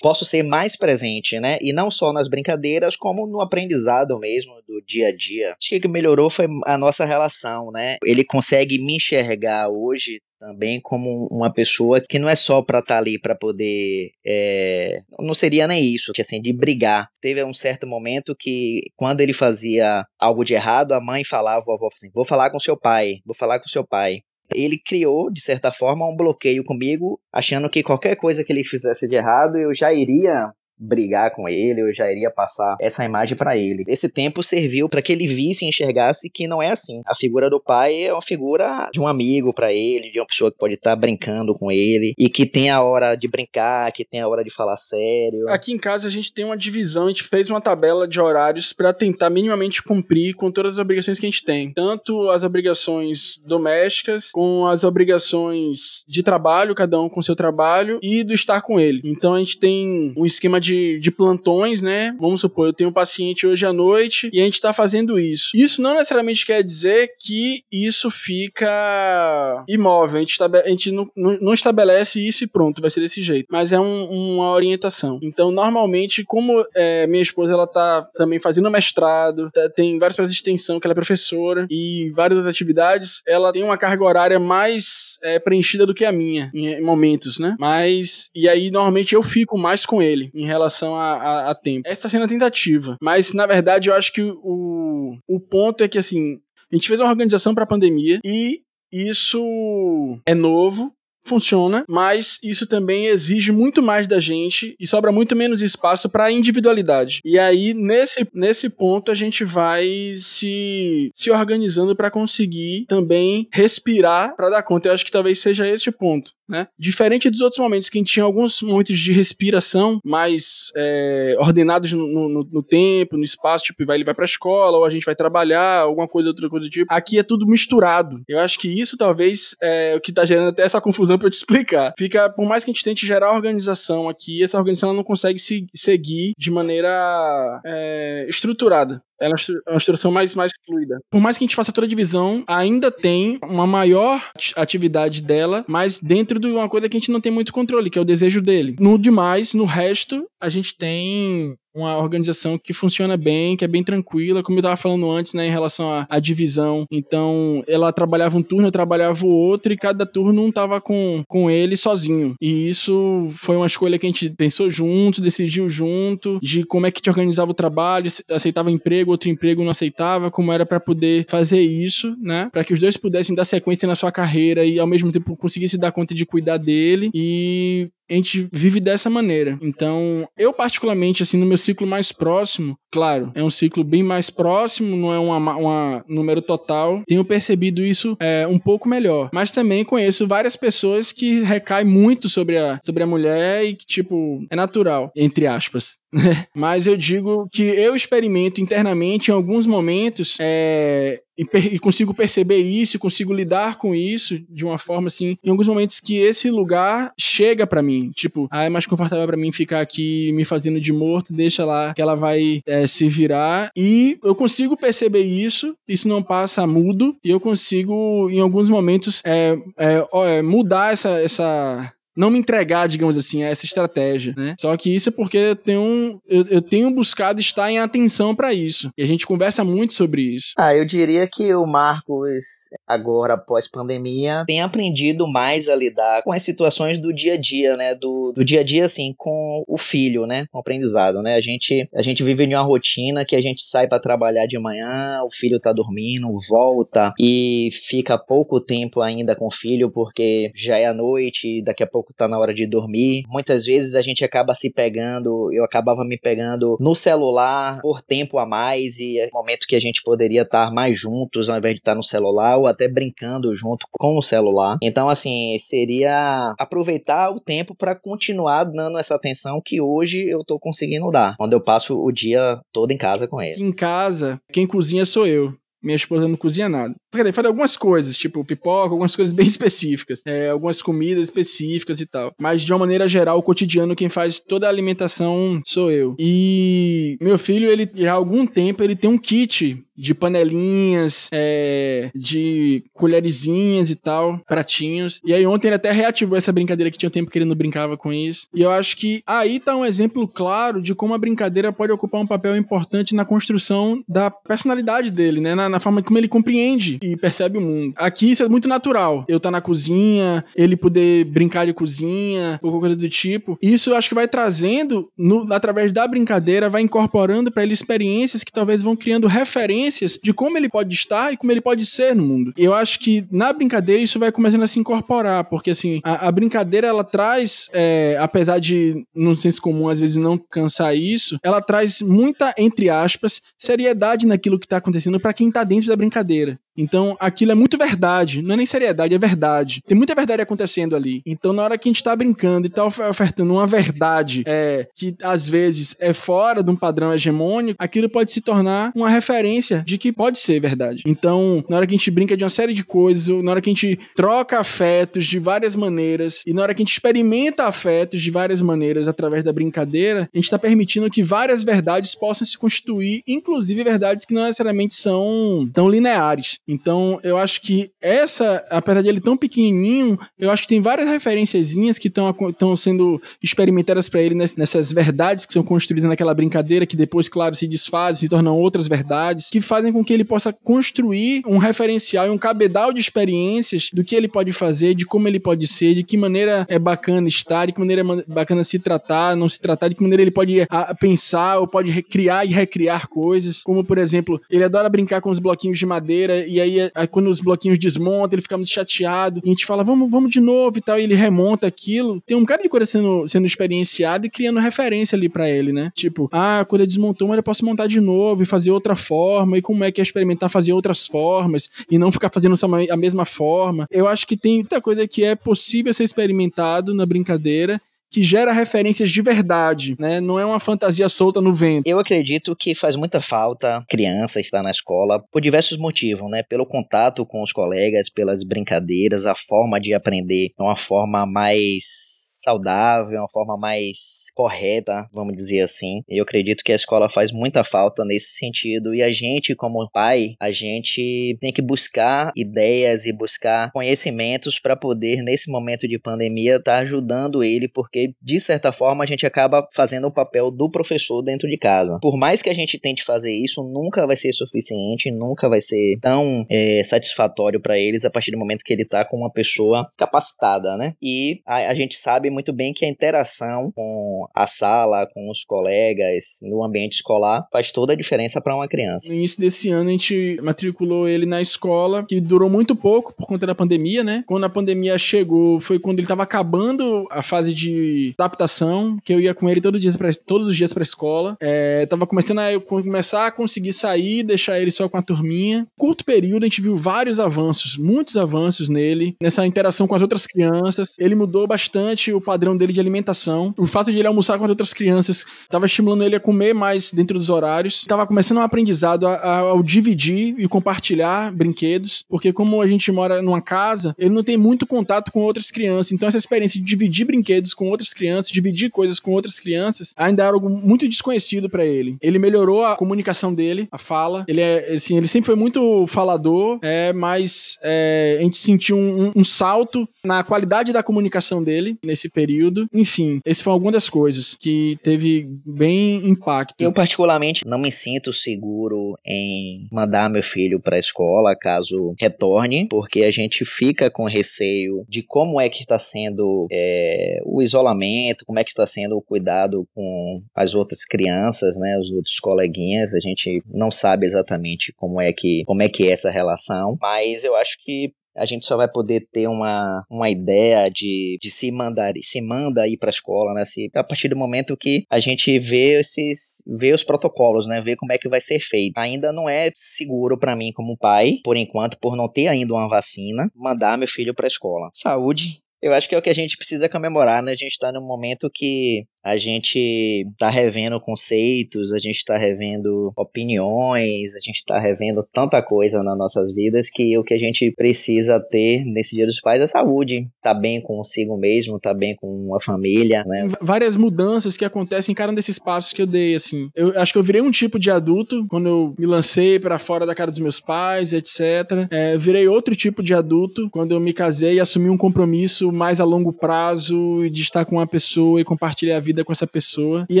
Posso 0.02 0.24
ser 0.24 0.42
mais 0.42 0.76
presente, 0.76 1.38
né? 1.38 1.58
E 1.60 1.72
não 1.72 1.90
só 1.90 2.12
nas 2.12 2.28
brincadeiras, 2.28 2.96
como 2.96 3.26
no 3.26 3.40
aprendizado 3.40 4.18
mesmo 4.18 4.52
do 4.66 4.82
dia 4.84 5.08
a 5.08 5.16
dia. 5.16 5.50
Acho 5.50 5.68
que 5.70 5.76
o 5.76 5.80
que 5.80 5.88
melhorou 5.88 6.28
foi 6.28 6.46
a 6.66 6.76
nossa 6.76 7.04
relação, 7.04 7.70
né? 7.70 7.96
Ele 8.04 8.24
consegue 8.24 8.78
me 8.78 8.96
enxergar 8.96 9.68
hoje 9.68 10.20
também 10.42 10.80
como 10.80 11.28
uma 11.30 11.52
pessoa 11.52 12.00
que 12.00 12.18
não 12.18 12.28
é 12.28 12.34
só 12.34 12.60
para 12.60 12.80
estar 12.80 12.94
tá 12.94 12.98
ali 12.98 13.16
para 13.16 13.32
poder 13.32 14.10
é, 14.26 15.00
não 15.20 15.34
seria 15.34 15.68
nem 15.68 15.84
isso 15.84 16.10
assim 16.18 16.42
de 16.42 16.52
brigar 16.52 17.08
teve 17.20 17.44
um 17.44 17.54
certo 17.54 17.86
momento 17.86 18.34
que 18.36 18.80
quando 18.96 19.20
ele 19.20 19.32
fazia 19.32 20.04
algo 20.18 20.44
de 20.44 20.54
errado 20.54 20.92
a 20.92 21.00
mãe 21.00 21.22
falava 21.22 21.64
a 21.70 21.74
avó 21.74 21.88
assim 21.94 22.10
vou 22.12 22.24
falar 22.24 22.50
com 22.50 22.58
seu 22.58 22.76
pai 22.76 23.20
vou 23.24 23.36
falar 23.36 23.60
com 23.60 23.68
seu 23.68 23.86
pai 23.86 24.22
ele 24.54 24.78
criou, 24.78 25.30
de 25.30 25.40
certa 25.40 25.72
forma, 25.72 26.08
um 26.08 26.16
bloqueio 26.16 26.64
comigo, 26.64 27.20
achando 27.32 27.68
que 27.68 27.82
qualquer 27.82 28.16
coisa 28.16 28.44
que 28.44 28.52
ele 28.52 28.64
fizesse 28.64 29.08
de 29.08 29.16
errado, 29.16 29.56
eu 29.56 29.74
já 29.74 29.92
iria 29.92 30.52
brigar 30.82 31.34
com 31.34 31.48
ele, 31.48 31.82
eu 31.82 31.94
já 31.94 32.10
iria 32.10 32.30
passar 32.30 32.76
essa 32.80 33.04
imagem 33.04 33.36
para 33.36 33.56
ele. 33.56 33.84
Esse 33.86 34.08
tempo 34.08 34.42
serviu 34.42 34.88
para 34.88 35.02
que 35.02 35.12
ele 35.12 35.26
visse 35.26 35.64
e 35.64 35.68
enxergasse 35.68 36.30
que 36.30 36.46
não 36.46 36.62
é 36.62 36.70
assim. 36.70 37.02
A 37.06 37.14
figura 37.14 37.48
do 37.48 37.60
pai 37.60 38.04
é 38.04 38.12
uma 38.12 38.22
figura 38.22 38.88
de 38.92 39.00
um 39.00 39.06
amigo 39.06 39.52
para 39.52 39.72
ele, 39.72 40.10
de 40.10 40.18
uma 40.18 40.26
pessoa 40.26 40.50
que 40.50 40.58
pode 40.58 40.74
estar 40.74 40.90
tá 40.90 40.96
brincando 40.96 41.54
com 41.54 41.70
ele 41.70 42.14
e 42.18 42.28
que 42.28 42.44
tem 42.46 42.70
a 42.70 42.82
hora 42.82 43.14
de 43.14 43.28
brincar, 43.28 43.92
que 43.92 44.04
tem 44.04 44.20
a 44.20 44.28
hora 44.28 44.42
de 44.42 44.50
falar 44.50 44.76
sério. 44.76 45.48
Aqui 45.48 45.72
em 45.72 45.78
casa 45.78 46.08
a 46.08 46.10
gente 46.10 46.32
tem 46.32 46.44
uma 46.44 46.56
divisão, 46.56 47.06
a 47.06 47.08
gente 47.08 47.22
fez 47.22 47.48
uma 47.48 47.60
tabela 47.60 48.06
de 48.08 48.20
horários 48.20 48.72
para 48.72 48.92
tentar 48.92 49.30
minimamente 49.30 49.82
cumprir 49.82 50.34
com 50.34 50.50
todas 50.50 50.74
as 50.74 50.78
obrigações 50.78 51.18
que 51.18 51.26
a 51.26 51.30
gente 51.30 51.44
tem, 51.44 51.72
tanto 51.72 52.28
as 52.30 52.42
obrigações 52.42 53.40
domésticas, 53.46 54.30
com 54.32 54.66
as 54.66 54.84
obrigações 54.84 56.04
de 56.08 56.22
trabalho, 56.22 56.74
cada 56.74 57.00
um 57.00 57.08
com 57.08 57.22
seu 57.22 57.36
trabalho 57.36 57.98
e 58.02 58.24
do 58.24 58.32
estar 58.32 58.60
com 58.60 58.78
ele. 58.78 59.00
Então 59.04 59.34
a 59.34 59.38
gente 59.38 59.58
tem 59.58 60.12
um 60.16 60.26
esquema 60.26 60.60
de, 60.60 60.71
de 61.00 61.10
plantões, 61.10 61.80
né? 61.80 62.14
Vamos 62.20 62.40
supor, 62.40 62.66
eu 62.66 62.72
tenho 62.72 62.90
um 62.90 62.92
paciente 62.92 63.46
hoje 63.46 63.64
à 63.66 63.72
noite 63.72 64.30
e 64.32 64.40
a 64.40 64.44
gente 64.44 64.60
tá 64.60 64.72
fazendo 64.72 65.18
isso. 65.18 65.50
Isso 65.54 65.82
não 65.82 65.94
necessariamente 65.94 66.44
quer 66.44 66.62
dizer 66.62 67.10
que 67.18 67.62
isso 67.70 68.10
fica 68.10 69.64
imóvel. 69.68 70.18
A 70.18 70.20
gente, 70.20 70.42
a 70.42 70.68
gente 70.68 70.90
não, 70.90 71.10
não, 71.16 71.54
estabelece 71.54 72.26
isso 72.26 72.44
e 72.44 72.46
pronto, 72.46 72.80
vai 72.80 72.90
ser 72.90 73.00
desse 73.00 73.22
jeito. 73.22 73.46
Mas 73.50 73.72
é 73.72 73.80
um, 73.80 74.04
uma 74.04 74.50
orientação. 74.52 75.18
Então, 75.22 75.50
normalmente, 75.50 76.24
como 76.24 76.64
é, 76.74 77.06
minha 77.06 77.22
esposa 77.22 77.52
ela 77.52 77.66
tá 77.66 78.08
também 78.14 78.38
fazendo 78.38 78.70
mestrado, 78.70 79.50
tá, 79.50 79.68
tem 79.70 79.98
vários 79.98 80.16
projetos 80.16 80.32
de 80.32 80.38
extensão 80.38 80.78
que 80.78 80.86
ela 80.86 80.92
é 80.92 80.94
professora 80.94 81.66
e 81.70 82.10
várias 82.14 82.38
outras 82.38 82.54
atividades, 82.54 83.22
ela 83.26 83.52
tem 83.52 83.62
uma 83.62 83.78
carga 83.78 84.04
horária 84.04 84.38
mais 84.38 85.18
é, 85.22 85.38
preenchida 85.38 85.86
do 85.86 85.94
que 85.94 86.04
a 86.04 86.12
minha 86.12 86.50
em, 86.54 86.68
em 86.68 86.82
momentos, 86.82 87.38
né? 87.38 87.56
Mas, 87.58 88.30
e 88.34 88.48
aí, 88.48 88.70
normalmente 88.70 89.14
eu 89.14 89.22
fico 89.22 89.58
mais 89.58 89.84
com 89.86 90.02
ele 90.02 90.30
em 90.34 90.46
relação 90.46 90.61
a, 90.94 91.14
a, 91.14 91.50
a 91.50 91.54
tempo. 91.54 91.88
Essa 91.88 92.08
sendo 92.08 92.24
a 92.24 92.28
tentativa. 92.28 92.96
Mas, 93.00 93.32
na 93.32 93.46
verdade, 93.46 93.88
eu 93.88 93.94
acho 93.94 94.12
que 94.12 94.22
o, 94.22 95.16
o 95.28 95.40
ponto 95.40 95.82
é 95.82 95.88
que, 95.88 95.98
assim, 95.98 96.40
a 96.70 96.76
gente 96.76 96.88
fez 96.88 97.00
uma 97.00 97.10
organização 97.10 97.54
para 97.54 97.64
a 97.64 97.66
pandemia 97.68 98.20
e 98.24 98.62
isso 98.90 100.18
é 100.26 100.34
novo, 100.34 100.92
funciona, 101.24 101.84
mas 101.88 102.38
isso 102.42 102.66
também 102.66 103.06
exige 103.06 103.52
muito 103.52 103.82
mais 103.82 104.06
da 104.06 104.20
gente 104.20 104.74
e 104.78 104.86
sobra 104.86 105.12
muito 105.12 105.36
menos 105.36 105.62
espaço 105.62 106.08
para 106.08 106.32
individualidade. 106.32 107.20
E 107.24 107.38
aí 107.38 107.74
nesse, 107.74 108.26
nesse 108.34 108.68
ponto 108.68 109.10
a 109.10 109.14
gente 109.14 109.44
vai 109.44 110.12
se 110.16 111.10
se 111.14 111.30
organizando 111.30 111.94
para 111.94 112.10
conseguir 112.10 112.84
também 112.88 113.48
respirar 113.52 114.34
para 114.36 114.50
dar 114.50 114.62
conta. 114.62 114.88
Eu 114.88 114.94
acho 114.94 115.04
que 115.04 115.12
talvez 115.12 115.38
seja 115.40 115.68
esse 115.68 115.88
o 115.88 115.92
ponto 115.92 116.32
né? 116.52 116.68
Diferente 116.78 117.30
dos 117.30 117.40
outros 117.40 117.58
momentos 117.58 117.88
que 117.88 117.96
a 117.96 118.00
gente 118.00 118.12
tinha 118.12 118.24
alguns 118.24 118.60
momentos 118.60 118.98
de 118.98 119.10
respiração 119.10 119.98
mais 120.04 120.70
é, 120.76 121.34
ordenados 121.38 121.90
no, 121.92 122.06
no, 122.06 122.44
no, 122.44 122.62
tempo, 122.62 123.16
no 123.16 123.24
espaço, 123.24 123.64
tipo, 123.64 123.86
vai, 123.86 123.96
ele 123.96 124.04
vai 124.04 124.14
pra 124.14 124.26
escola, 124.26 124.76
ou 124.76 124.84
a 124.84 124.90
gente 124.90 125.06
vai 125.06 125.16
trabalhar, 125.16 125.80
alguma 125.80 126.06
coisa, 126.06 126.28
outra 126.28 126.50
coisa 126.50 126.66
do 126.66 126.70
tipo. 126.70 126.86
Aqui 126.92 127.18
é 127.18 127.22
tudo 127.22 127.46
misturado. 127.46 128.20
Eu 128.28 128.38
acho 128.38 128.58
que 128.58 128.68
isso 128.68 128.98
talvez 128.98 129.56
é 129.62 129.94
o 129.96 130.00
que 130.00 130.12
tá 130.12 130.26
gerando 130.26 130.50
até 130.50 130.62
essa 130.62 130.80
confusão 130.80 131.18
pra 131.18 131.26
eu 131.26 131.30
te 131.30 131.36
explicar. 131.36 131.94
Fica, 131.96 132.28
por 132.28 132.46
mais 132.46 132.64
que 132.64 132.70
a 132.70 132.74
gente 132.74 132.84
tente 132.84 133.06
gerar 133.06 133.32
organização 133.32 134.08
aqui, 134.08 134.42
essa 134.42 134.58
organização 134.58 134.92
não 134.92 135.02
consegue 135.02 135.38
se, 135.38 135.66
seguir 135.74 136.32
de 136.38 136.50
maneira 136.50 137.60
é, 137.64 138.26
estruturada 138.28 139.02
é 139.22 139.28
uma 139.28 139.76
instrução 139.76 140.10
mais, 140.10 140.34
mais 140.34 140.52
fluida. 140.66 140.98
Por 141.10 141.20
mais 141.20 141.38
que 141.38 141.44
a 141.44 141.46
gente 141.46 141.56
faça 141.56 141.72
toda 141.72 141.86
a 141.86 141.88
divisão, 141.88 142.44
ainda 142.46 142.90
tem 142.90 143.38
uma 143.42 143.66
maior 143.66 144.22
atividade 144.56 145.22
dela, 145.22 145.64
mas 145.68 146.00
dentro 146.00 146.38
de 146.38 146.48
uma 146.48 146.68
coisa 146.68 146.88
que 146.88 146.96
a 146.96 147.00
gente 147.00 147.12
não 147.12 147.20
tem 147.20 147.32
muito 147.32 147.52
controle, 147.52 147.90
que 147.90 147.98
é 147.98 148.02
o 148.02 148.04
desejo 148.04 148.40
dele. 148.42 148.76
No 148.80 148.98
demais, 148.98 149.54
no 149.54 149.64
resto, 149.64 150.26
a 150.40 150.48
gente 150.48 150.76
tem 150.76 151.56
uma 151.74 151.96
organização 151.98 152.58
que 152.58 152.72
funciona 152.72 153.16
bem, 153.16 153.56
que 153.56 153.64
é 153.64 153.68
bem 153.68 153.82
tranquila, 153.82 154.42
como 154.42 154.58
eu 154.58 154.60
estava 154.60 154.76
falando 154.76 155.10
antes, 155.10 155.34
né, 155.34 155.46
em 155.46 155.50
relação 155.50 155.90
à, 155.90 156.06
à, 156.08 156.18
divisão. 156.18 156.86
Então, 156.90 157.64
ela 157.66 157.92
trabalhava 157.92 158.36
um 158.36 158.42
turno, 158.42 158.68
eu 158.68 158.72
trabalhava 158.72 159.24
o 159.24 159.30
outro, 159.30 159.72
e 159.72 159.76
cada 159.76 160.04
turno 160.04 160.44
um 160.44 160.52
tava 160.52 160.80
com, 160.80 161.22
com 161.26 161.50
ele 161.50 161.76
sozinho. 161.76 162.34
E 162.40 162.68
isso 162.68 163.28
foi 163.30 163.56
uma 163.56 163.66
escolha 163.66 163.98
que 163.98 164.06
a 164.06 164.10
gente 164.10 164.30
pensou 164.30 164.70
junto, 164.70 165.20
decidiu 165.20 165.68
junto, 165.68 166.38
de 166.42 166.64
como 166.64 166.86
é 166.86 166.90
que 166.90 167.00
te 167.00 167.10
organizava 167.10 167.50
o 167.50 167.54
trabalho, 167.54 168.10
aceitava 168.30 168.70
emprego, 168.70 169.10
outro 169.10 169.28
emprego 169.28 169.62
não 169.62 169.70
aceitava, 169.70 170.30
como 170.30 170.52
era 170.52 170.66
para 170.66 170.80
poder 170.80 171.26
fazer 171.28 171.60
isso, 171.60 172.16
né, 172.20 172.48
para 172.52 172.64
que 172.64 172.72
os 172.72 172.78
dois 172.78 172.96
pudessem 172.96 173.34
dar 173.34 173.44
sequência 173.44 173.86
na 173.86 173.96
sua 173.96 174.12
carreira 174.12 174.64
e 174.64 174.78
ao 174.78 174.86
mesmo 174.86 175.10
tempo 175.10 175.36
conseguisse 175.36 175.78
dar 175.78 175.92
conta 175.92 176.14
de 176.14 176.26
cuidar 176.26 176.58
dele. 176.58 177.10
E 177.14 177.88
a 178.12 178.16
gente 178.16 178.48
vive 178.52 178.80
dessa 178.80 179.08
maneira. 179.08 179.58
Então, 179.62 180.28
eu 180.36 180.52
particularmente, 180.52 181.22
assim, 181.22 181.36
no 181.36 181.46
meu 181.46 181.58
ciclo 181.58 181.86
mais 181.86 182.12
próximo, 182.12 182.76
claro, 182.90 183.32
é 183.34 183.42
um 183.42 183.50
ciclo 183.50 183.82
bem 183.82 184.02
mais 184.02 184.28
próximo, 184.28 184.96
não 184.96 185.12
é 185.12 185.18
um 185.18 186.02
número 186.14 186.42
total, 186.42 187.02
tenho 187.06 187.24
percebido 187.24 187.82
isso 187.82 188.16
é, 188.20 188.46
um 188.46 188.58
pouco 188.58 188.88
melhor. 188.88 189.30
Mas 189.32 189.52
também 189.52 189.84
conheço 189.84 190.26
várias 190.26 190.56
pessoas 190.56 191.10
que 191.10 191.40
recaem 191.40 191.86
muito 191.86 192.28
sobre 192.28 192.58
a, 192.58 192.78
sobre 192.84 193.02
a 193.02 193.06
mulher 193.06 193.64
e 193.64 193.74
que, 193.74 193.86
tipo, 193.86 194.44
é 194.50 194.56
natural, 194.56 195.10
entre 195.16 195.46
aspas. 195.46 195.96
Mas 196.54 196.86
eu 196.86 196.96
digo 196.96 197.48
que 197.50 197.62
eu 197.62 197.96
experimento 197.96 198.60
internamente 198.60 199.30
em 199.30 199.34
alguns 199.34 199.66
momentos 199.66 200.36
é, 200.38 201.20
e, 201.54 201.74
e, 201.74 201.78
consigo 201.78 202.14
perceber 202.14 202.58
isso, 202.58 202.98
consigo 202.98 203.32
lidar 203.32 203.76
com 203.76 203.94
isso 203.94 204.38
de 204.48 204.64
uma 204.64 204.78
forma 204.78 205.08
assim, 205.08 205.36
em 205.42 205.50
alguns 205.50 205.68
momentos 205.68 206.00
que 206.00 206.16
esse 206.18 206.50
lugar 206.50 207.12
chega 207.18 207.66
para 207.66 207.82
mim, 207.82 208.10
tipo, 208.14 208.48
ah, 208.50 208.64
é 208.64 208.68
mais 208.68 208.86
confortável 208.86 209.26
para 209.26 209.36
mim 209.36 209.52
ficar 209.52 209.80
aqui 209.80 210.32
me 210.32 210.44
fazendo 210.44 210.80
de 210.80 210.92
morto, 210.92 211.32
deixa 211.32 211.64
lá 211.64 211.94
que 211.94 212.02
ela 212.02 212.14
vai 212.14 212.60
é, 212.66 212.86
se 212.86 213.08
virar. 213.08 213.70
E 213.76 214.18
eu 214.22 214.34
consigo 214.34 214.76
perceber 214.76 215.22
isso, 215.22 215.74
isso 215.86 216.08
não 216.08 216.22
passa 216.22 216.66
mudo 216.66 217.16
e 217.24 217.30
eu 217.30 217.40
consigo 217.40 218.28
em 218.30 218.40
alguns 218.40 218.68
momentos 218.68 219.22
é, 219.24 219.58
é, 219.78 220.06
é 220.38 220.42
mudar 220.42 220.92
essa, 220.92 221.20
essa 221.20 221.92
não 222.16 222.30
me 222.30 222.38
entregar, 222.38 222.88
digamos 222.88 223.16
assim, 223.16 223.42
a 223.42 223.48
essa 223.48 223.64
estratégia, 223.64 224.34
né? 224.36 224.54
Só 224.58 224.76
que 224.76 224.94
isso 224.94 225.08
é 225.08 225.12
porque 225.12 225.36
eu 225.36 225.56
tenho, 225.56 226.20
eu, 226.28 226.46
eu 226.48 226.62
tenho 226.62 226.90
buscado 226.90 227.40
estar 227.40 227.70
em 227.70 227.78
atenção 227.78 228.34
para 228.34 228.52
isso. 228.52 228.90
E 228.96 229.02
a 229.02 229.06
gente 229.06 229.26
conversa 229.26 229.64
muito 229.64 229.94
sobre 229.94 230.22
isso. 230.22 230.52
Ah, 230.56 230.74
eu 230.74 230.84
diria 230.84 231.26
que 231.26 231.54
o 231.54 231.66
Marcos, 231.66 232.44
agora 232.86 233.34
após 233.34 233.68
pandemia, 233.68 234.44
tem 234.46 234.60
aprendido 234.60 235.26
mais 235.26 235.68
a 235.68 235.74
lidar 235.74 236.22
com 236.22 236.32
as 236.32 236.42
situações 236.42 236.98
do 236.98 237.12
dia 237.12 237.34
a 237.34 237.36
dia, 237.36 237.76
né? 237.76 237.94
Do, 237.94 238.32
do 238.34 238.44
dia 238.44 238.60
a 238.60 238.64
dia, 238.64 238.84
assim, 238.84 239.14
com 239.16 239.64
o 239.66 239.78
filho, 239.78 240.26
né? 240.26 240.46
Com 240.50 240.58
o 240.58 240.60
aprendizado, 240.60 241.22
né? 241.22 241.34
A 241.36 241.40
gente, 241.40 241.88
a 241.94 242.02
gente 242.02 242.22
vive 242.22 242.44
em 242.44 242.54
uma 242.54 242.62
rotina 242.62 243.24
que 243.24 243.36
a 243.36 243.40
gente 243.40 243.62
sai 243.62 243.86
para 243.86 244.00
trabalhar 244.00 244.46
de 244.46 244.58
manhã, 244.58 245.22
o 245.24 245.30
filho 245.30 245.60
tá 245.60 245.72
dormindo, 245.72 246.28
volta 246.48 247.12
e 247.18 247.70
fica 247.72 248.18
pouco 248.18 248.60
tempo 248.60 249.00
ainda 249.00 249.34
com 249.34 249.46
o 249.46 249.50
filho 249.50 249.90
porque 249.90 250.50
já 250.54 250.76
é 250.76 250.86
a 250.86 250.94
noite, 250.94 251.62
daqui 251.62 251.82
a 251.82 251.86
pouco 251.86 252.01
pouco 252.02 252.12
tá 252.12 252.26
na 252.26 252.38
hora 252.38 252.52
de 252.52 252.66
dormir. 252.66 253.22
Muitas 253.28 253.64
vezes 253.64 253.94
a 253.94 254.02
gente 254.02 254.24
acaba 254.24 254.54
se 254.54 254.70
pegando, 254.72 255.50
eu 255.52 255.64
acabava 255.64 256.04
me 256.04 256.18
pegando 256.18 256.76
no 256.80 256.94
celular 256.94 257.80
por 257.80 258.02
tempo 258.02 258.38
a 258.38 258.46
mais 258.46 258.98
e 258.98 259.20
é 259.20 259.28
momento 259.32 259.66
que 259.66 259.76
a 259.76 259.80
gente 259.80 260.02
poderia 260.02 260.42
estar 260.42 260.72
mais 260.72 260.98
juntos 260.98 261.48
ao 261.48 261.56
invés 261.56 261.74
de 261.74 261.80
estar 261.80 261.94
no 261.94 262.02
celular 262.02 262.58
ou 262.58 262.66
até 262.66 262.88
brincando 262.88 263.54
junto 263.54 263.86
com 263.90 264.18
o 264.18 264.22
celular. 264.22 264.76
Então, 264.82 265.08
assim, 265.08 265.56
seria 265.60 266.54
aproveitar 266.58 267.30
o 267.30 267.40
tempo 267.40 267.74
para 267.74 267.94
continuar 267.94 268.64
dando 268.64 268.98
essa 268.98 269.14
atenção 269.14 269.60
que 269.64 269.80
hoje 269.80 270.28
eu 270.28 270.44
tô 270.44 270.58
conseguindo 270.58 271.10
dar, 271.10 271.36
quando 271.36 271.52
eu 271.52 271.60
passo 271.60 271.96
o 271.96 272.10
dia 272.10 272.58
todo 272.72 272.90
em 272.90 272.96
casa 272.96 273.28
com 273.28 273.40
ele. 273.40 273.62
Em 273.62 273.72
casa, 273.72 274.40
quem 274.52 274.66
cozinha 274.66 275.04
sou 275.04 275.26
eu 275.26 275.54
minha 275.82 275.96
esposa 275.96 276.28
não 276.28 276.36
cozinha 276.36 276.68
nada. 276.68 276.94
Falei, 277.12 277.32
algumas 277.46 277.76
coisas, 277.76 278.16
tipo 278.16 278.44
pipoca, 278.44 278.94
algumas 278.94 279.14
coisas 279.14 279.32
bem 279.32 279.46
específicas, 279.48 280.22
é, 280.26 280.50
algumas 280.50 280.80
comidas 280.80 281.24
específicas 281.24 282.00
e 282.00 282.06
tal. 282.06 282.32
Mas 282.40 282.62
de 282.62 282.72
uma 282.72 282.78
maneira 282.78 283.08
geral, 283.08 283.38
o 283.38 283.42
cotidiano, 283.42 283.96
quem 283.96 284.08
faz 284.08 284.40
toda 284.40 284.66
a 284.66 284.70
alimentação 284.70 285.60
sou 285.66 285.90
eu. 285.90 286.14
E 286.18 287.16
meu 287.20 287.38
filho, 287.38 287.70
ele 287.70 287.90
já 287.94 288.12
há 288.12 288.16
algum 288.16 288.46
tempo, 288.46 288.82
ele 288.82 288.96
tem 288.96 289.10
um 289.10 289.18
kit 289.18 289.82
de 289.96 290.14
panelinhas, 290.14 291.28
é, 291.32 292.10
de 292.14 292.84
colherzinhas 292.94 293.90
e 293.90 293.96
tal, 293.96 294.40
pratinhos. 294.48 295.20
E 295.24 295.34
aí 295.34 295.46
ontem 295.46 295.68
ele 295.68 295.76
até 295.76 295.92
reativou 295.92 296.36
essa 296.36 296.52
brincadeira 296.52 296.90
que 296.90 296.98
tinha 296.98 297.10
tempo 297.10 297.30
que 297.30 297.38
ele 297.38 297.44
não 297.44 297.54
brincava 297.54 297.96
com 297.96 298.12
isso. 298.12 298.48
E 298.54 298.62
eu 298.62 298.70
acho 298.70 298.96
que 298.96 299.22
aí 299.26 299.60
tá 299.60 299.76
um 299.76 299.84
exemplo 299.84 300.26
claro 300.26 300.80
de 300.80 300.94
como 300.94 301.14
a 301.14 301.18
brincadeira 301.18 301.72
pode 301.72 301.92
ocupar 301.92 302.20
um 302.20 302.26
papel 302.26 302.56
importante 302.56 303.14
na 303.14 303.24
construção 303.24 304.02
da 304.08 304.30
personalidade 304.30 305.10
dele, 305.10 305.40
né? 305.40 305.54
Na, 305.54 305.68
na 305.72 305.80
forma 305.80 306.02
como 306.02 306.18
ele 306.18 306.28
compreende 306.28 306.98
e 307.02 307.16
percebe 307.16 307.58
o 307.58 307.60
mundo. 307.60 307.94
Aqui 307.96 308.30
isso 308.30 308.42
é 308.42 308.48
muito 308.48 308.68
natural. 308.68 309.24
Eu 309.26 309.38
estar 309.38 309.48
tá 309.48 309.50
na 309.50 309.60
cozinha, 309.60 310.44
ele 310.54 310.76
poder 310.76 311.24
brincar 311.24 311.66
de 311.66 311.72
cozinha, 311.72 312.60
ou 312.62 312.70
qualquer 312.70 312.88
coisa 312.88 312.96
do 312.96 313.08
tipo. 313.08 313.58
Isso 313.60 313.90
eu 313.90 313.96
acho 313.96 314.08
que 314.08 314.14
vai 314.14 314.28
trazendo, 314.28 315.08
no, 315.16 315.52
através 315.52 315.92
da 315.92 316.06
brincadeira, 316.06 316.70
vai 316.70 316.82
incorporando 316.82 317.50
para 317.50 317.62
ele 317.62 317.72
experiências 317.72 318.44
que 318.44 318.52
talvez 318.52 318.82
vão 318.82 318.94
criando 318.94 319.26
referências 319.26 320.18
de 320.22 320.32
como 320.32 320.56
ele 320.56 320.68
pode 320.68 320.94
estar 320.94 321.32
e 321.32 321.36
como 321.36 321.50
ele 321.50 321.60
pode 321.60 321.86
ser 321.86 322.14
no 322.14 322.24
mundo. 322.24 322.52
Eu 322.56 322.74
acho 322.74 322.98
que 322.98 323.26
na 323.30 323.52
brincadeira 323.52 324.02
isso 324.02 324.18
vai 324.18 324.30
começando 324.30 324.62
a 324.62 324.66
se 324.66 324.78
incorporar, 324.78 325.44
porque 325.44 325.70
assim, 325.70 326.00
a, 326.04 326.28
a 326.28 326.32
brincadeira 326.32 326.86
ela 326.86 327.04
traz, 327.04 327.68
é, 327.72 328.16
apesar 328.20 328.58
de, 328.58 329.04
no 329.14 329.36
senso 329.36 329.60
comum, 329.60 329.88
às 329.88 330.00
vezes 330.00 330.16
não 330.16 330.36
cansar 330.36 330.96
isso, 330.96 331.38
ela 331.42 331.60
traz 331.60 332.02
muita, 332.02 332.54
entre 332.58 332.90
aspas, 332.90 333.40
seriedade 333.58 334.26
naquilo 334.26 334.58
que 334.58 334.68
tá 334.68 334.76
acontecendo 334.76 335.20
para 335.20 335.32
quem 335.32 335.50
dentro 335.64 335.88
da 335.88 335.96
brincadeira. 335.96 336.58
Então, 336.76 337.16
aquilo 337.20 337.52
é 337.52 337.54
muito 337.54 337.76
verdade. 337.76 338.42
Não 338.42 338.54
é 338.54 338.56
nem 338.56 338.66
seriedade, 338.66 339.14
é 339.14 339.18
verdade. 339.18 339.82
Tem 339.86 339.96
muita 339.96 340.14
verdade 340.14 340.42
acontecendo 340.42 340.96
ali. 340.96 341.22
Então, 341.26 341.52
na 341.52 341.62
hora 341.62 341.78
que 341.78 341.88
a 341.88 341.92
gente 341.92 342.02
tá 342.02 342.14
brincando 342.14 342.66
e 342.66 342.70
tá 342.70 342.84
ofertando 342.84 343.52
uma 343.52 343.66
verdade 343.66 344.42
é, 344.46 344.86
que 344.94 345.14
às 345.22 345.48
vezes 345.48 345.96
é 346.00 346.12
fora 346.12 346.62
de 346.62 346.70
um 346.70 346.76
padrão 346.76 347.12
hegemônico, 347.12 347.76
aquilo 347.78 348.08
pode 348.08 348.32
se 348.32 348.40
tornar 348.40 348.92
uma 348.94 349.08
referência 349.08 349.82
de 349.86 349.98
que 349.98 350.12
pode 350.12 350.38
ser 350.38 350.60
verdade. 350.60 351.02
Então, 351.06 351.64
na 351.68 351.76
hora 351.76 351.86
que 351.86 351.94
a 351.94 351.98
gente 351.98 352.10
brinca 352.10 352.36
de 352.36 352.44
uma 352.44 352.50
série 352.50 352.74
de 352.74 352.84
coisas, 352.84 353.28
na 353.42 353.50
hora 353.50 353.60
que 353.60 353.70
a 353.70 353.72
gente 353.72 353.98
troca 354.14 354.58
afetos 354.58 355.26
de 355.26 355.38
várias 355.38 355.76
maneiras 355.76 356.42
e 356.46 356.52
na 356.52 356.62
hora 356.62 356.74
que 356.74 356.82
a 356.82 356.84
gente 356.84 356.92
experimenta 356.92 357.64
afetos 357.64 358.22
de 358.22 358.30
várias 358.30 358.62
maneiras 358.62 359.08
através 359.08 359.44
da 359.44 359.52
brincadeira, 359.52 360.28
a 360.32 360.38
gente 360.38 360.50
tá 360.50 360.58
permitindo 360.58 361.10
que 361.10 361.22
várias 361.22 361.64
verdades 361.64 362.14
possam 362.14 362.46
se 362.46 362.56
constituir, 362.56 363.22
inclusive 363.26 363.82
verdades 363.84 364.24
que 364.24 364.34
não 364.34 364.44
necessariamente 364.44 364.94
são 364.94 365.68
tão 365.72 365.88
lineares. 365.88 366.58
Então, 366.66 367.18
eu 367.22 367.36
acho 367.36 367.60
que 367.60 367.90
essa, 368.00 368.64
apesar 368.70 369.02
de 369.02 369.08
ele 369.08 369.20
tão 369.20 369.36
pequenininho, 369.36 370.18
eu 370.38 370.50
acho 370.50 370.62
que 370.62 370.68
tem 370.68 370.80
várias 370.80 371.08
referenciazinhas 371.08 371.98
que 371.98 372.08
estão 372.08 372.76
sendo 372.76 373.20
experimentadas 373.42 374.08
para 374.08 374.22
ele 374.22 374.34
nessas 374.34 374.92
verdades 374.92 375.44
que 375.44 375.52
são 375.52 375.62
construídas 375.62 376.08
naquela 376.08 376.34
brincadeira, 376.34 376.86
que 376.86 376.96
depois, 376.96 377.28
claro, 377.28 377.54
se 377.54 377.66
desfazem, 377.66 378.20
se 378.20 378.28
tornam 378.28 378.56
outras 378.56 378.88
verdades, 378.88 379.50
que 379.50 379.60
fazem 379.60 379.92
com 379.92 380.04
que 380.04 380.12
ele 380.12 380.24
possa 380.24 380.52
construir 380.52 381.42
um 381.46 381.58
referencial 381.58 382.26
e 382.26 382.30
um 382.30 382.38
cabedal 382.38 382.92
de 382.92 383.00
experiências 383.00 383.88
do 383.92 384.04
que 384.04 384.14
ele 384.14 384.28
pode 384.28 384.52
fazer, 384.52 384.94
de 384.94 385.04
como 385.04 385.26
ele 385.26 385.40
pode 385.40 385.66
ser, 385.66 385.94
de 385.94 386.04
que 386.04 386.16
maneira 386.16 386.64
é 386.68 386.78
bacana 386.78 387.28
estar, 387.28 387.66
de 387.66 387.72
que 387.72 387.80
maneira 387.80 388.02
é 388.02 388.24
bacana 388.26 388.62
se 388.62 388.78
tratar, 388.78 389.36
não 389.36 389.48
se 389.48 389.60
tratar, 389.60 389.88
de 389.88 389.94
que 389.94 390.02
maneira 390.02 390.22
ele 390.22 390.30
pode 390.30 390.66
pensar 391.00 391.58
ou 391.58 391.66
pode 391.66 392.02
criar 392.02 392.44
e 392.44 392.52
recriar 392.52 393.08
coisas, 393.08 393.62
como, 393.62 393.84
por 393.84 393.98
exemplo, 393.98 394.40
ele 394.48 394.64
adora 394.64 394.88
brincar 394.88 395.20
com 395.20 395.30
os 395.30 395.38
bloquinhos 395.38 395.78
de 395.78 395.86
madeira 395.86 396.51
e 396.52 396.60
aí, 396.60 396.90
aí, 396.94 397.06
quando 397.06 397.28
os 397.28 397.40
bloquinhos 397.40 397.78
desmontam, 397.78 398.34
ele 398.34 398.42
fica 398.42 398.56
muito 398.56 398.70
chateado, 398.70 399.40
e 399.44 399.48
a 399.48 399.52
gente 399.52 399.66
fala, 399.66 399.82
vamos, 399.82 400.10
vamos 400.10 400.30
de 400.30 400.40
novo 400.40 400.78
e 400.78 400.80
tal, 400.80 400.98
e 400.98 401.02
ele 401.02 401.14
remonta 401.14 401.66
aquilo. 401.66 402.20
Tem 402.26 402.36
um 402.36 402.44
cara 402.44 402.62
de 402.62 402.68
coisa 402.68 402.86
sendo, 402.86 403.26
sendo 403.28 403.46
experienciado 403.46 404.26
e 404.26 404.30
criando 404.30 404.60
referência 404.60 405.16
ali 405.16 405.28
para 405.28 405.48
ele, 405.48 405.72
né? 405.72 405.92
Tipo, 405.94 406.28
ah, 406.32 406.64
quando 406.68 406.82
ele 406.82 406.88
desmontou, 406.88 407.28
mas 407.28 407.36
eu 407.36 407.42
posso 407.42 407.64
montar 407.64 407.86
de 407.86 408.00
novo 408.00 408.42
e 408.42 408.46
fazer 408.46 408.70
outra 408.70 408.94
forma, 408.94 409.58
e 409.58 409.62
como 409.62 409.84
é 409.84 409.90
que 409.90 410.00
é 410.00 410.04
experimentar 410.04 410.50
fazer 410.50 410.72
outras 410.72 411.06
formas, 411.06 411.70
e 411.90 411.98
não 411.98 412.12
ficar 412.12 412.30
fazendo 412.30 412.54
a 412.90 412.96
mesma 412.96 413.24
forma. 413.24 413.86
Eu 413.90 414.06
acho 414.06 414.26
que 414.26 414.36
tem 414.36 414.56
muita 414.56 414.80
coisa 414.80 415.06
que 415.06 415.24
é 415.24 415.34
possível 415.34 415.92
ser 415.92 416.04
experimentado 416.04 416.94
na 416.94 417.06
brincadeira, 417.06 417.80
que 418.12 418.22
gera 418.22 418.52
referências 418.52 419.10
de 419.10 419.22
verdade, 419.22 419.96
né? 419.98 420.20
Não 420.20 420.38
é 420.38 420.44
uma 420.44 420.60
fantasia 420.60 421.08
solta 421.08 421.40
no 421.40 421.52
vento. 421.52 421.86
Eu 421.86 421.98
acredito 421.98 422.54
que 422.54 422.74
faz 422.74 422.94
muita 422.94 423.22
falta 423.22 423.82
criança 423.88 424.38
estar 424.40 424.62
na 424.62 424.70
escola 424.70 425.18
por 425.32 425.40
diversos 425.40 425.78
motivos, 425.78 426.30
né? 426.30 426.42
Pelo 426.42 426.66
contato 426.66 427.24
com 427.24 427.42
os 427.42 427.52
colegas, 427.52 428.08
pelas 428.08 428.44
brincadeiras, 428.44 429.26
a 429.26 429.34
forma 429.34 429.80
de 429.80 429.94
aprender 429.94 430.52
é 430.58 430.62
uma 430.62 430.76
forma 430.76 431.24
mais 431.24 432.21
saudável, 432.42 433.20
uma 433.20 433.28
forma 433.28 433.56
mais 433.56 434.30
correta, 434.34 435.08
vamos 435.12 435.34
dizer 435.34 435.60
assim. 435.60 436.02
Eu 436.08 436.22
acredito 436.22 436.64
que 436.64 436.72
a 436.72 436.76
escola 436.76 437.08
faz 437.08 437.30
muita 437.30 437.62
falta 437.62 438.04
nesse 438.04 438.36
sentido 438.36 438.94
e 438.94 439.02
a 439.02 439.10
gente, 439.10 439.54
como 439.54 439.88
pai, 439.90 440.34
a 440.40 440.50
gente 440.50 441.36
tem 441.40 441.52
que 441.52 441.62
buscar 441.62 442.32
ideias 442.36 443.06
e 443.06 443.12
buscar 443.12 443.70
conhecimentos 443.72 444.58
para 444.58 444.76
poder, 444.76 445.22
nesse 445.22 445.50
momento 445.50 445.86
de 445.86 445.98
pandemia, 445.98 446.56
estar 446.56 446.76
tá 446.76 446.78
ajudando 446.78 447.44
ele, 447.44 447.68
porque 447.68 448.14
de 448.20 448.40
certa 448.40 448.72
forma 448.72 449.04
a 449.04 449.06
gente 449.06 449.26
acaba 449.26 449.66
fazendo 449.72 450.06
o 450.06 450.12
papel 450.12 450.50
do 450.50 450.70
professor 450.70 451.22
dentro 451.22 451.48
de 451.48 451.58
casa. 451.58 451.98
Por 452.00 452.16
mais 452.16 452.42
que 452.42 452.50
a 452.50 452.54
gente 452.54 452.78
tente 452.78 453.04
fazer 453.04 453.32
isso, 453.32 453.62
nunca 453.62 454.06
vai 454.06 454.16
ser 454.16 454.32
suficiente, 454.32 455.10
nunca 455.10 455.48
vai 455.48 455.60
ser 455.60 455.98
tão 456.00 456.46
é, 456.50 456.82
satisfatório 456.82 457.60
para 457.60 457.78
eles 457.78 458.04
a 458.04 458.10
partir 458.10 458.30
do 458.30 458.38
momento 458.38 458.64
que 458.64 458.72
ele 458.72 458.84
tá 458.84 459.04
com 459.04 459.16
uma 459.16 459.30
pessoa 459.30 459.90
capacitada, 459.96 460.76
né? 460.76 460.94
E 461.00 461.40
a, 461.46 461.70
a 461.70 461.74
gente 461.74 461.96
sabe 461.96 462.30
muito 462.32 462.52
bem 462.52 462.72
que 462.72 462.84
a 462.84 462.88
interação 462.88 463.70
com 463.74 464.26
a 464.34 464.46
sala, 464.46 465.06
com 465.12 465.30
os 465.30 465.44
colegas, 465.44 466.38
no 466.42 466.64
ambiente 466.64 466.94
escolar, 466.94 467.46
faz 467.52 467.72
toda 467.72 467.92
a 467.92 467.96
diferença 467.96 468.40
para 468.40 468.54
uma 468.54 468.68
criança. 468.68 469.08
No 469.08 469.14
início 469.14 469.40
desse 469.40 469.68
ano, 469.70 469.88
a 469.88 469.92
gente 469.92 470.38
matriculou 470.42 471.08
ele 471.08 471.26
na 471.26 471.40
escola, 471.40 472.04
que 472.08 472.20
durou 472.20 472.48
muito 472.48 472.74
pouco 472.74 473.14
por 473.14 473.26
conta 473.26 473.46
da 473.46 473.54
pandemia, 473.54 474.02
né? 474.02 474.24
Quando 474.26 474.44
a 474.44 474.48
pandemia 474.48 474.98
chegou, 474.98 475.60
foi 475.60 475.78
quando 475.78 475.98
ele 475.98 476.06
estava 476.06 476.22
acabando 476.22 477.06
a 477.10 477.22
fase 477.22 477.54
de 477.54 478.14
adaptação, 478.18 478.96
que 479.04 479.12
eu 479.12 479.20
ia 479.20 479.34
com 479.34 479.48
ele 479.48 479.60
todos 479.60 479.78
os 479.78 479.82
dias 479.82 479.96
pra, 479.96 480.10
todos 480.26 480.46
os 480.46 480.56
dias 480.56 480.72
pra 480.72 480.82
escola. 480.82 481.36
É, 481.40 481.86
tava 481.86 482.06
começando 482.06 482.38
a 482.38 482.60
começar 482.60 483.26
a 483.26 483.30
conseguir 483.30 483.72
sair, 483.72 484.22
deixar 484.22 484.60
ele 484.60 484.70
só 484.70 484.88
com 484.88 484.96
a 484.96 485.02
turminha. 485.02 485.66
Curto 485.76 486.04
período, 486.04 486.44
a 486.44 486.46
gente 486.46 486.60
viu 486.60 486.76
vários 486.76 487.20
avanços, 487.20 487.76
muitos 487.76 488.16
avanços 488.16 488.68
nele, 488.68 489.16
nessa 489.20 489.46
interação 489.46 489.86
com 489.86 489.94
as 489.94 490.02
outras 490.02 490.26
crianças. 490.26 490.98
Ele 490.98 491.14
mudou 491.14 491.46
bastante 491.46 492.12
o 492.12 492.20
padrão 492.22 492.56
dele 492.56 492.72
de 492.72 492.80
alimentação. 492.80 493.54
O 493.58 493.66
fato 493.66 493.92
de 493.92 493.98
ele 493.98 494.08
almoçar 494.08 494.38
com 494.38 494.44
as 494.44 494.50
outras 494.50 494.72
crianças 494.72 495.26
estava 495.42 495.66
estimulando 495.66 496.04
ele 496.04 496.16
a 496.16 496.20
comer 496.20 496.54
mais 496.54 496.92
dentro 496.92 497.18
dos 497.18 497.28
horários. 497.28 497.80
Estava 497.80 498.06
começando 498.06 498.38
um 498.38 498.42
aprendizado 498.42 499.06
a, 499.06 499.14
a, 499.14 499.38
ao 499.38 499.62
dividir 499.62 500.34
e 500.38 500.48
compartilhar 500.48 501.32
brinquedos, 501.32 502.04
porque 502.08 502.32
como 502.32 502.60
a 502.60 502.66
gente 502.66 502.90
mora 502.90 503.22
numa 503.22 503.40
casa, 503.40 503.94
ele 503.98 504.10
não 504.10 504.22
tem 504.22 504.36
muito 504.36 504.66
contato 504.66 505.10
com 505.10 505.20
outras 505.20 505.50
crianças. 505.50 505.92
Então 505.92 506.08
essa 506.08 506.18
experiência 506.18 506.60
de 506.60 506.66
dividir 506.66 507.06
brinquedos 507.06 507.54
com 507.54 507.68
outras 507.68 507.92
crianças, 507.92 508.30
dividir 508.30 508.70
coisas 508.70 508.98
com 508.98 509.12
outras 509.12 509.38
crianças, 509.38 509.94
ainda 509.96 510.24
era 510.24 510.34
algo 510.34 510.48
muito 510.48 510.88
desconhecido 510.88 511.48
para 511.48 511.64
ele. 511.64 511.96
Ele 512.00 512.18
melhorou 512.18 512.64
a 512.64 512.76
comunicação 512.76 513.34
dele, 513.34 513.68
a 513.70 513.78
fala. 513.78 514.24
Ele 514.28 514.40
é 514.40 514.74
assim, 514.74 514.96
ele 514.96 515.08
sempre 515.08 515.26
foi 515.26 515.36
muito 515.36 515.86
falador, 515.86 516.58
é, 516.62 516.92
mas 516.92 517.58
é, 517.62 518.16
a 518.18 518.22
gente 518.22 518.38
sentiu 518.38 518.76
um, 518.76 519.06
um, 519.06 519.12
um 519.16 519.24
salto 519.24 519.88
na 520.04 520.22
qualidade 520.22 520.72
da 520.72 520.82
comunicação 520.82 521.42
dele 521.42 521.78
nesse 521.84 522.08
período. 522.12 522.66
Enfim, 522.72 523.20
esse 523.24 523.42
foi 523.42 523.52
alguma 523.52 523.72
das 523.72 523.88
coisas 523.88 524.36
que 524.38 524.78
teve 524.82 525.26
bem 525.44 525.96
impacto. 526.08 526.60
Eu 526.60 526.72
particularmente 526.72 527.46
não 527.46 527.58
me 527.58 527.70
sinto 527.70 528.12
seguro 528.12 528.94
em 529.04 529.68
mandar 529.70 530.10
meu 530.10 530.22
filho 530.22 530.60
para 530.60 530.76
a 530.76 530.80
escola 530.80 531.36
caso 531.36 531.94
retorne, 531.98 532.66
porque 532.68 533.02
a 533.02 533.10
gente 533.10 533.44
fica 533.44 533.90
com 533.90 534.04
receio 534.04 534.84
de 534.88 535.02
como 535.02 535.40
é 535.40 535.48
que 535.48 535.60
está 535.60 535.78
sendo 535.78 536.46
é, 536.50 537.20
o 537.24 537.42
isolamento, 537.42 538.24
como 538.24 538.38
é 538.38 538.44
que 538.44 538.50
está 538.50 538.66
sendo 538.66 538.96
o 538.96 539.02
cuidado 539.02 539.66
com 539.74 540.22
as 540.34 540.54
outras 540.54 540.84
crianças, 540.84 541.56
né, 541.56 541.78
os 541.80 541.90
outros 541.90 542.18
coleguinhas. 542.20 542.94
A 542.94 543.00
gente 543.00 543.42
não 543.46 543.70
sabe 543.70 544.06
exatamente 544.06 544.72
como 544.76 545.00
é 545.00 545.12
que 545.12 545.42
como 545.46 545.62
é 545.62 545.68
que 545.68 545.88
é 545.88 545.92
essa 545.92 546.10
relação, 546.10 546.76
mas 546.80 547.24
eu 547.24 547.34
acho 547.34 547.56
que 547.64 547.92
a 548.16 548.26
gente 548.26 548.44
só 548.44 548.56
vai 548.56 548.68
poder 548.68 549.06
ter 549.12 549.26
uma, 549.26 549.84
uma 549.90 550.10
ideia 550.10 550.68
de, 550.70 551.18
de 551.20 551.30
se 551.30 551.50
mandar 551.50 551.92
se 552.02 552.20
manda 552.20 552.66
ir 552.68 552.76
para 552.76 552.88
a 552.88 552.90
escola, 552.90 553.34
né? 553.34 553.44
Se, 553.44 553.70
a 553.74 553.84
partir 553.84 554.08
do 554.08 554.16
momento 554.16 554.56
que 554.56 554.84
a 554.90 554.98
gente 554.98 555.38
vê 555.38 555.80
esses 555.80 556.42
vê 556.46 556.72
os 556.72 556.84
protocolos, 556.84 557.46
né? 557.46 557.60
Vê 557.60 557.76
como 557.76 557.92
é 557.92 557.98
que 557.98 558.08
vai 558.08 558.20
ser 558.20 558.40
feito. 558.40 558.76
Ainda 558.76 559.12
não 559.12 559.28
é 559.28 559.50
seguro 559.54 560.18
para 560.18 560.36
mim 560.36 560.52
como 560.52 560.76
pai, 560.76 561.18
por 561.24 561.36
enquanto, 561.36 561.78
por 561.78 561.96
não 561.96 562.08
ter 562.08 562.28
ainda 562.28 562.54
uma 562.54 562.68
vacina, 562.68 563.30
mandar 563.34 563.78
meu 563.78 563.88
filho 563.88 564.14
para 564.14 564.26
a 564.26 564.28
escola. 564.28 564.70
Saúde 564.74 565.41
eu 565.62 565.72
acho 565.72 565.88
que 565.88 565.94
é 565.94 565.98
o 565.98 566.02
que 566.02 566.10
a 566.10 566.14
gente 566.14 566.36
precisa 566.36 566.68
comemorar, 566.68 567.22
né? 567.22 567.32
A 567.32 567.36
gente 567.36 567.52
está 567.52 567.70
num 567.70 567.86
momento 567.86 568.28
que 568.32 568.84
a 569.04 569.16
gente 569.16 570.06
está 570.12 570.30
revendo 570.30 570.80
conceitos, 570.80 571.72
a 571.72 571.78
gente 571.78 571.96
está 571.96 572.16
revendo 572.16 572.92
opiniões, 572.96 574.14
a 574.14 574.20
gente 574.20 574.36
está 574.36 574.60
revendo 574.60 575.06
tanta 575.12 575.42
coisa 575.42 575.82
nas 575.82 575.98
nossas 575.98 576.32
vidas 576.32 576.70
que 576.70 576.96
o 576.96 577.02
que 577.02 577.14
a 577.14 577.18
gente 577.18 577.52
precisa 577.56 578.20
ter 578.20 578.64
nesse 578.64 578.94
Dia 578.94 579.06
dos 579.06 579.20
Pais 579.20 579.40
é 579.40 579.46
saúde, 579.46 580.06
tá 580.22 580.32
bem 580.32 580.62
consigo 580.62 581.16
mesmo, 581.16 581.58
tá 581.58 581.74
bem 581.74 581.96
com 581.96 582.34
a 582.34 582.40
família, 582.40 583.02
né? 583.06 583.28
Várias 583.40 583.76
mudanças 583.76 584.36
que 584.36 584.44
acontecem 584.44 584.92
em 584.92 584.96
cada 584.96 585.12
um 585.12 585.14
desses 585.14 585.38
passos 585.38 585.72
que 585.72 585.82
eu 585.82 585.86
dei, 585.86 586.14
assim. 586.14 586.48
Eu 586.54 586.78
acho 586.78 586.92
que 586.92 586.98
eu 586.98 587.02
virei 587.02 587.20
um 587.20 587.30
tipo 587.30 587.58
de 587.58 587.70
adulto 587.70 588.26
quando 588.28 588.48
eu 588.48 588.74
me 588.78 588.86
lancei 588.86 589.38
para 589.38 589.58
fora 589.58 589.86
da 589.86 589.94
casa 589.94 590.12
dos 590.12 590.20
meus 590.20 590.40
pais, 590.40 590.92
etc. 590.92 591.66
É, 591.70 591.96
virei 591.96 592.28
outro 592.28 592.54
tipo 592.54 592.82
de 592.82 592.94
adulto 592.94 593.48
quando 593.50 593.72
eu 593.72 593.80
me 593.80 593.92
casei 593.92 594.34
e 594.34 594.40
assumi 594.40 594.68
um 594.70 594.78
compromisso 594.78 595.51
mais 595.52 595.80
a 595.80 595.84
longo 595.84 596.12
prazo, 596.12 597.08
de 597.10 597.22
estar 597.22 597.44
com 597.44 597.56
uma 597.56 597.66
pessoa 597.66 598.20
e 598.20 598.24
compartilhar 598.24 598.76
a 598.76 598.80
vida 598.80 599.04
com 599.04 599.12
essa 599.12 599.26
pessoa. 599.26 599.86
E 599.88 600.00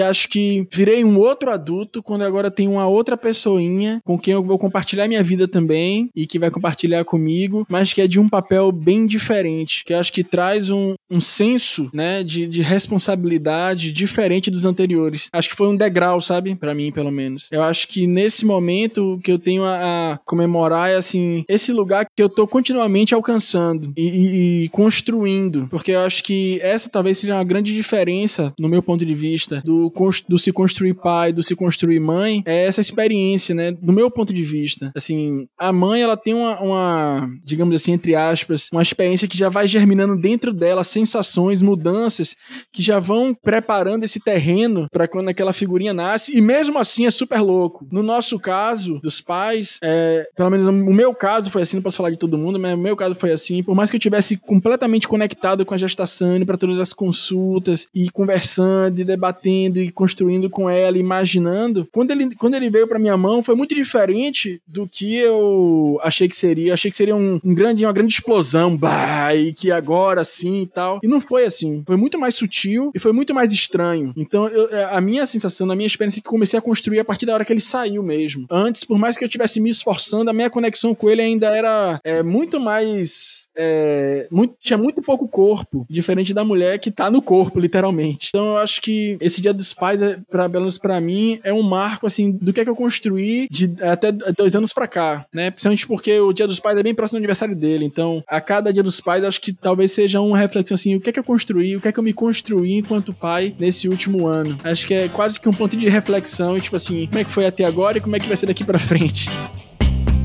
acho 0.00 0.28
que 0.28 0.66
virei 0.72 1.04
um 1.04 1.18
outro 1.18 1.50
adulto 1.50 2.02
quando 2.02 2.22
agora 2.22 2.50
tenho 2.50 2.72
uma 2.72 2.86
outra 2.86 3.16
pessoinha 3.16 4.00
com 4.04 4.18
quem 4.18 4.34
eu 4.34 4.42
vou 4.42 4.58
compartilhar 4.58 5.08
minha 5.08 5.22
vida 5.22 5.46
também 5.46 6.08
e 6.14 6.26
que 6.26 6.38
vai 6.38 6.50
compartilhar 6.50 7.04
comigo, 7.04 7.66
mas 7.68 7.92
que 7.92 8.00
é 8.00 8.06
de 8.06 8.18
um 8.18 8.28
papel 8.28 8.72
bem 8.72 9.06
diferente, 9.06 9.84
que 9.84 9.94
acho 9.94 10.12
que 10.12 10.24
traz 10.24 10.70
um, 10.70 10.94
um 11.10 11.20
senso, 11.20 11.90
né, 11.92 12.22
de, 12.22 12.46
de 12.46 12.62
responsabilidade 12.62 13.92
diferente 13.92 14.50
dos 14.50 14.64
anteriores. 14.64 15.28
Acho 15.32 15.48
que 15.48 15.56
foi 15.56 15.68
um 15.68 15.76
degrau, 15.76 16.20
sabe? 16.20 16.56
para 16.62 16.74
mim, 16.74 16.92
pelo 16.92 17.10
menos. 17.10 17.48
Eu 17.50 17.60
acho 17.60 17.88
que 17.88 18.06
nesse 18.06 18.44
momento 18.44 19.18
que 19.24 19.32
eu 19.32 19.38
tenho 19.38 19.64
a, 19.64 20.12
a 20.12 20.18
comemorar 20.24 20.90
é 20.90 20.96
assim, 20.96 21.44
esse 21.48 21.72
lugar 21.72 22.06
que 22.16 22.22
eu 22.22 22.28
tô 22.28 22.46
continuamente 22.46 23.14
alcançando 23.14 23.92
e, 23.96 24.08
e, 24.08 24.64
e, 24.64 24.68
construindo. 24.68 25.41
Porque 25.68 25.92
eu 25.92 26.00
acho 26.00 26.22
que 26.22 26.60
essa 26.62 26.88
talvez 26.88 27.18
seja 27.18 27.34
uma 27.34 27.44
grande 27.44 27.74
diferença, 27.74 28.52
no 28.58 28.68
meu 28.68 28.82
ponto 28.82 29.04
de 29.04 29.14
vista, 29.14 29.62
do, 29.64 29.92
do 30.28 30.38
se 30.38 30.52
construir 30.52 30.94
pai, 30.94 31.32
do 31.32 31.42
se 31.42 31.54
construir 31.54 32.00
mãe, 32.00 32.42
é 32.46 32.66
essa 32.66 32.80
experiência, 32.80 33.54
né? 33.54 33.72
Do 33.72 33.92
meu 33.92 34.10
ponto 34.10 34.32
de 34.32 34.42
vista. 34.42 34.92
Assim, 34.94 35.46
a 35.58 35.72
mãe, 35.72 36.02
ela 36.02 36.16
tem 36.16 36.34
uma, 36.34 36.60
uma 36.60 37.30
digamos 37.44 37.74
assim, 37.74 37.92
entre 37.92 38.14
aspas, 38.14 38.68
uma 38.72 38.82
experiência 38.82 39.28
que 39.28 39.36
já 39.36 39.48
vai 39.48 39.66
germinando 39.66 40.16
dentro 40.16 40.52
dela 40.52 40.84
sensações, 40.84 41.62
mudanças 41.62 42.36
que 42.72 42.82
já 42.82 42.98
vão 42.98 43.34
preparando 43.34 44.04
esse 44.04 44.20
terreno 44.20 44.86
para 44.92 45.08
quando 45.08 45.28
aquela 45.28 45.52
figurinha 45.52 45.92
nasce. 45.92 46.36
E 46.36 46.40
mesmo 46.40 46.78
assim 46.78 47.06
é 47.06 47.10
super 47.10 47.40
louco. 47.40 47.86
No 47.90 48.02
nosso 48.02 48.38
caso, 48.38 48.98
dos 49.02 49.20
pais, 49.20 49.78
é, 49.82 50.26
pelo 50.36 50.50
menos 50.50 50.66
o 50.66 50.72
meu 50.72 51.14
caso 51.14 51.50
foi 51.50 51.62
assim, 51.62 51.76
não 51.76 51.82
posso 51.82 51.96
falar 51.96 52.10
de 52.10 52.18
todo 52.18 52.38
mundo, 52.38 52.58
mas 52.58 52.74
o 52.74 52.78
meu 52.78 52.96
caso 52.96 53.14
foi 53.14 53.32
assim. 53.32 53.62
Por 53.62 53.74
mais 53.74 53.90
que 53.90 53.96
eu 53.96 54.00
tivesse 54.00 54.36
completamente 54.36 55.08
conectado 55.08 55.31
com 55.64 55.74
a 55.74 55.78
gestação, 55.78 56.32
para 56.46 56.56
todas 56.56 56.78
as 56.78 56.92
consultas, 56.92 57.88
e 57.94 58.10
conversando, 58.10 59.00
e 59.00 59.04
debatendo, 59.04 59.80
e 59.80 59.90
construindo 59.90 60.48
com 60.48 60.68
ela, 60.68 60.96
imaginando, 60.96 61.88
quando 61.92 62.10
ele, 62.10 62.34
quando 62.36 62.54
ele 62.54 62.70
veio 62.70 62.86
para 62.86 62.98
minha 62.98 63.16
mão, 63.16 63.42
foi 63.42 63.54
muito 63.54 63.74
diferente 63.74 64.60
do 64.66 64.86
que 64.86 65.16
eu 65.16 65.98
achei 66.02 66.28
que 66.28 66.36
seria. 66.36 66.74
Achei 66.74 66.90
que 66.90 66.96
seria 66.96 67.14
um, 67.14 67.40
um 67.44 67.54
grande, 67.54 67.84
uma 67.84 67.92
grande 67.92 68.14
explosão, 68.14 68.76
bah, 68.76 69.34
e 69.34 69.52
que 69.52 69.70
agora 69.70 70.24
sim 70.24 70.62
e 70.62 70.66
tal. 70.66 71.00
E 71.02 71.08
não 71.08 71.20
foi 71.20 71.44
assim. 71.44 71.82
Foi 71.86 71.96
muito 71.96 72.18
mais 72.18 72.34
sutil 72.34 72.90
e 72.94 72.98
foi 72.98 73.12
muito 73.12 73.34
mais 73.34 73.52
estranho. 73.52 74.12
Então, 74.16 74.48
eu, 74.48 74.68
a 74.90 75.00
minha 75.00 75.26
sensação, 75.26 75.70
a 75.70 75.76
minha 75.76 75.86
experiência 75.86 76.20
é 76.20 76.22
que 76.22 76.28
comecei 76.28 76.58
a 76.58 76.62
construir 76.62 77.00
a 77.00 77.04
partir 77.04 77.26
da 77.26 77.34
hora 77.34 77.44
que 77.44 77.52
ele 77.52 77.60
saiu 77.60 78.02
mesmo. 78.02 78.46
Antes, 78.50 78.84
por 78.84 78.98
mais 78.98 79.16
que 79.16 79.24
eu 79.24 79.26
estivesse 79.26 79.60
me 79.60 79.70
esforçando, 79.70 80.30
a 80.30 80.32
minha 80.32 80.50
conexão 80.50 80.94
com 80.94 81.10
ele 81.10 81.22
ainda 81.22 81.48
era 81.48 82.00
é, 82.04 82.22
muito 82.22 82.60
mais. 82.60 83.48
É, 83.56 84.26
muito, 84.30 84.54
tinha 84.60 84.78
muito 84.78 85.02
corpo, 85.18 85.86
diferente 85.88 86.34
da 86.34 86.44
mulher 86.44 86.78
que 86.78 86.90
tá 86.90 87.10
no 87.10 87.22
corpo, 87.22 87.60
literalmente. 87.60 88.28
Então 88.28 88.52
eu 88.52 88.58
acho 88.58 88.80
que 88.80 89.16
esse 89.20 89.40
Dia 89.40 89.52
dos 89.52 89.74
Pais, 89.74 90.00
é, 90.00 90.18
pra, 90.30 90.48
pelo 90.48 90.62
menos 90.62 90.78
pra 90.78 91.00
mim, 91.00 91.40
é 91.42 91.52
um 91.52 91.62
marco, 91.62 92.06
assim, 92.06 92.32
do 92.32 92.52
que 92.52 92.60
é 92.60 92.64
que 92.64 92.70
eu 92.70 92.76
construí 92.76 93.48
de 93.50 93.74
até 93.82 94.12
dois 94.12 94.54
anos 94.54 94.72
pra 94.72 94.86
cá, 94.86 95.26
né? 95.32 95.50
Principalmente 95.50 95.86
porque 95.86 96.18
o 96.20 96.32
Dia 96.32 96.46
dos 96.46 96.60
Pais 96.60 96.78
é 96.78 96.82
bem 96.82 96.94
próximo 96.94 97.18
do 97.18 97.20
aniversário 97.22 97.56
dele. 97.56 97.84
Então, 97.84 98.22
a 98.26 98.40
cada 98.40 98.72
Dia 98.72 98.82
dos 98.82 99.00
Pais, 99.00 99.24
acho 99.24 99.40
que 99.40 99.52
talvez 99.52 99.92
seja 99.92 100.20
uma 100.20 100.38
reflexão 100.38 100.74
assim: 100.74 100.94
o 100.94 101.00
que 101.00 101.10
é 101.10 101.12
que 101.12 101.18
eu 101.18 101.24
construí, 101.24 101.76
o 101.76 101.80
que 101.80 101.88
é 101.88 101.92
que 101.92 101.98
eu 101.98 102.04
me 102.04 102.12
construí 102.12 102.74
enquanto 102.74 103.12
pai 103.12 103.54
nesse 103.58 103.88
último 103.88 104.26
ano. 104.26 104.58
Acho 104.64 104.86
que 104.86 104.94
é 104.94 105.08
quase 105.08 105.38
que 105.38 105.48
um 105.48 105.52
ponto 105.52 105.76
de 105.76 105.88
reflexão 105.88 106.58
tipo 106.60 106.76
assim, 106.76 107.06
como 107.06 107.18
é 107.18 107.24
que 107.24 107.30
foi 107.30 107.46
até 107.46 107.64
agora 107.64 107.98
e 107.98 108.00
como 108.00 108.16
é 108.16 108.18
que 108.18 108.26
vai 108.26 108.36
ser 108.36 108.46
daqui 108.46 108.64
para 108.64 108.78
frente. 108.78 109.28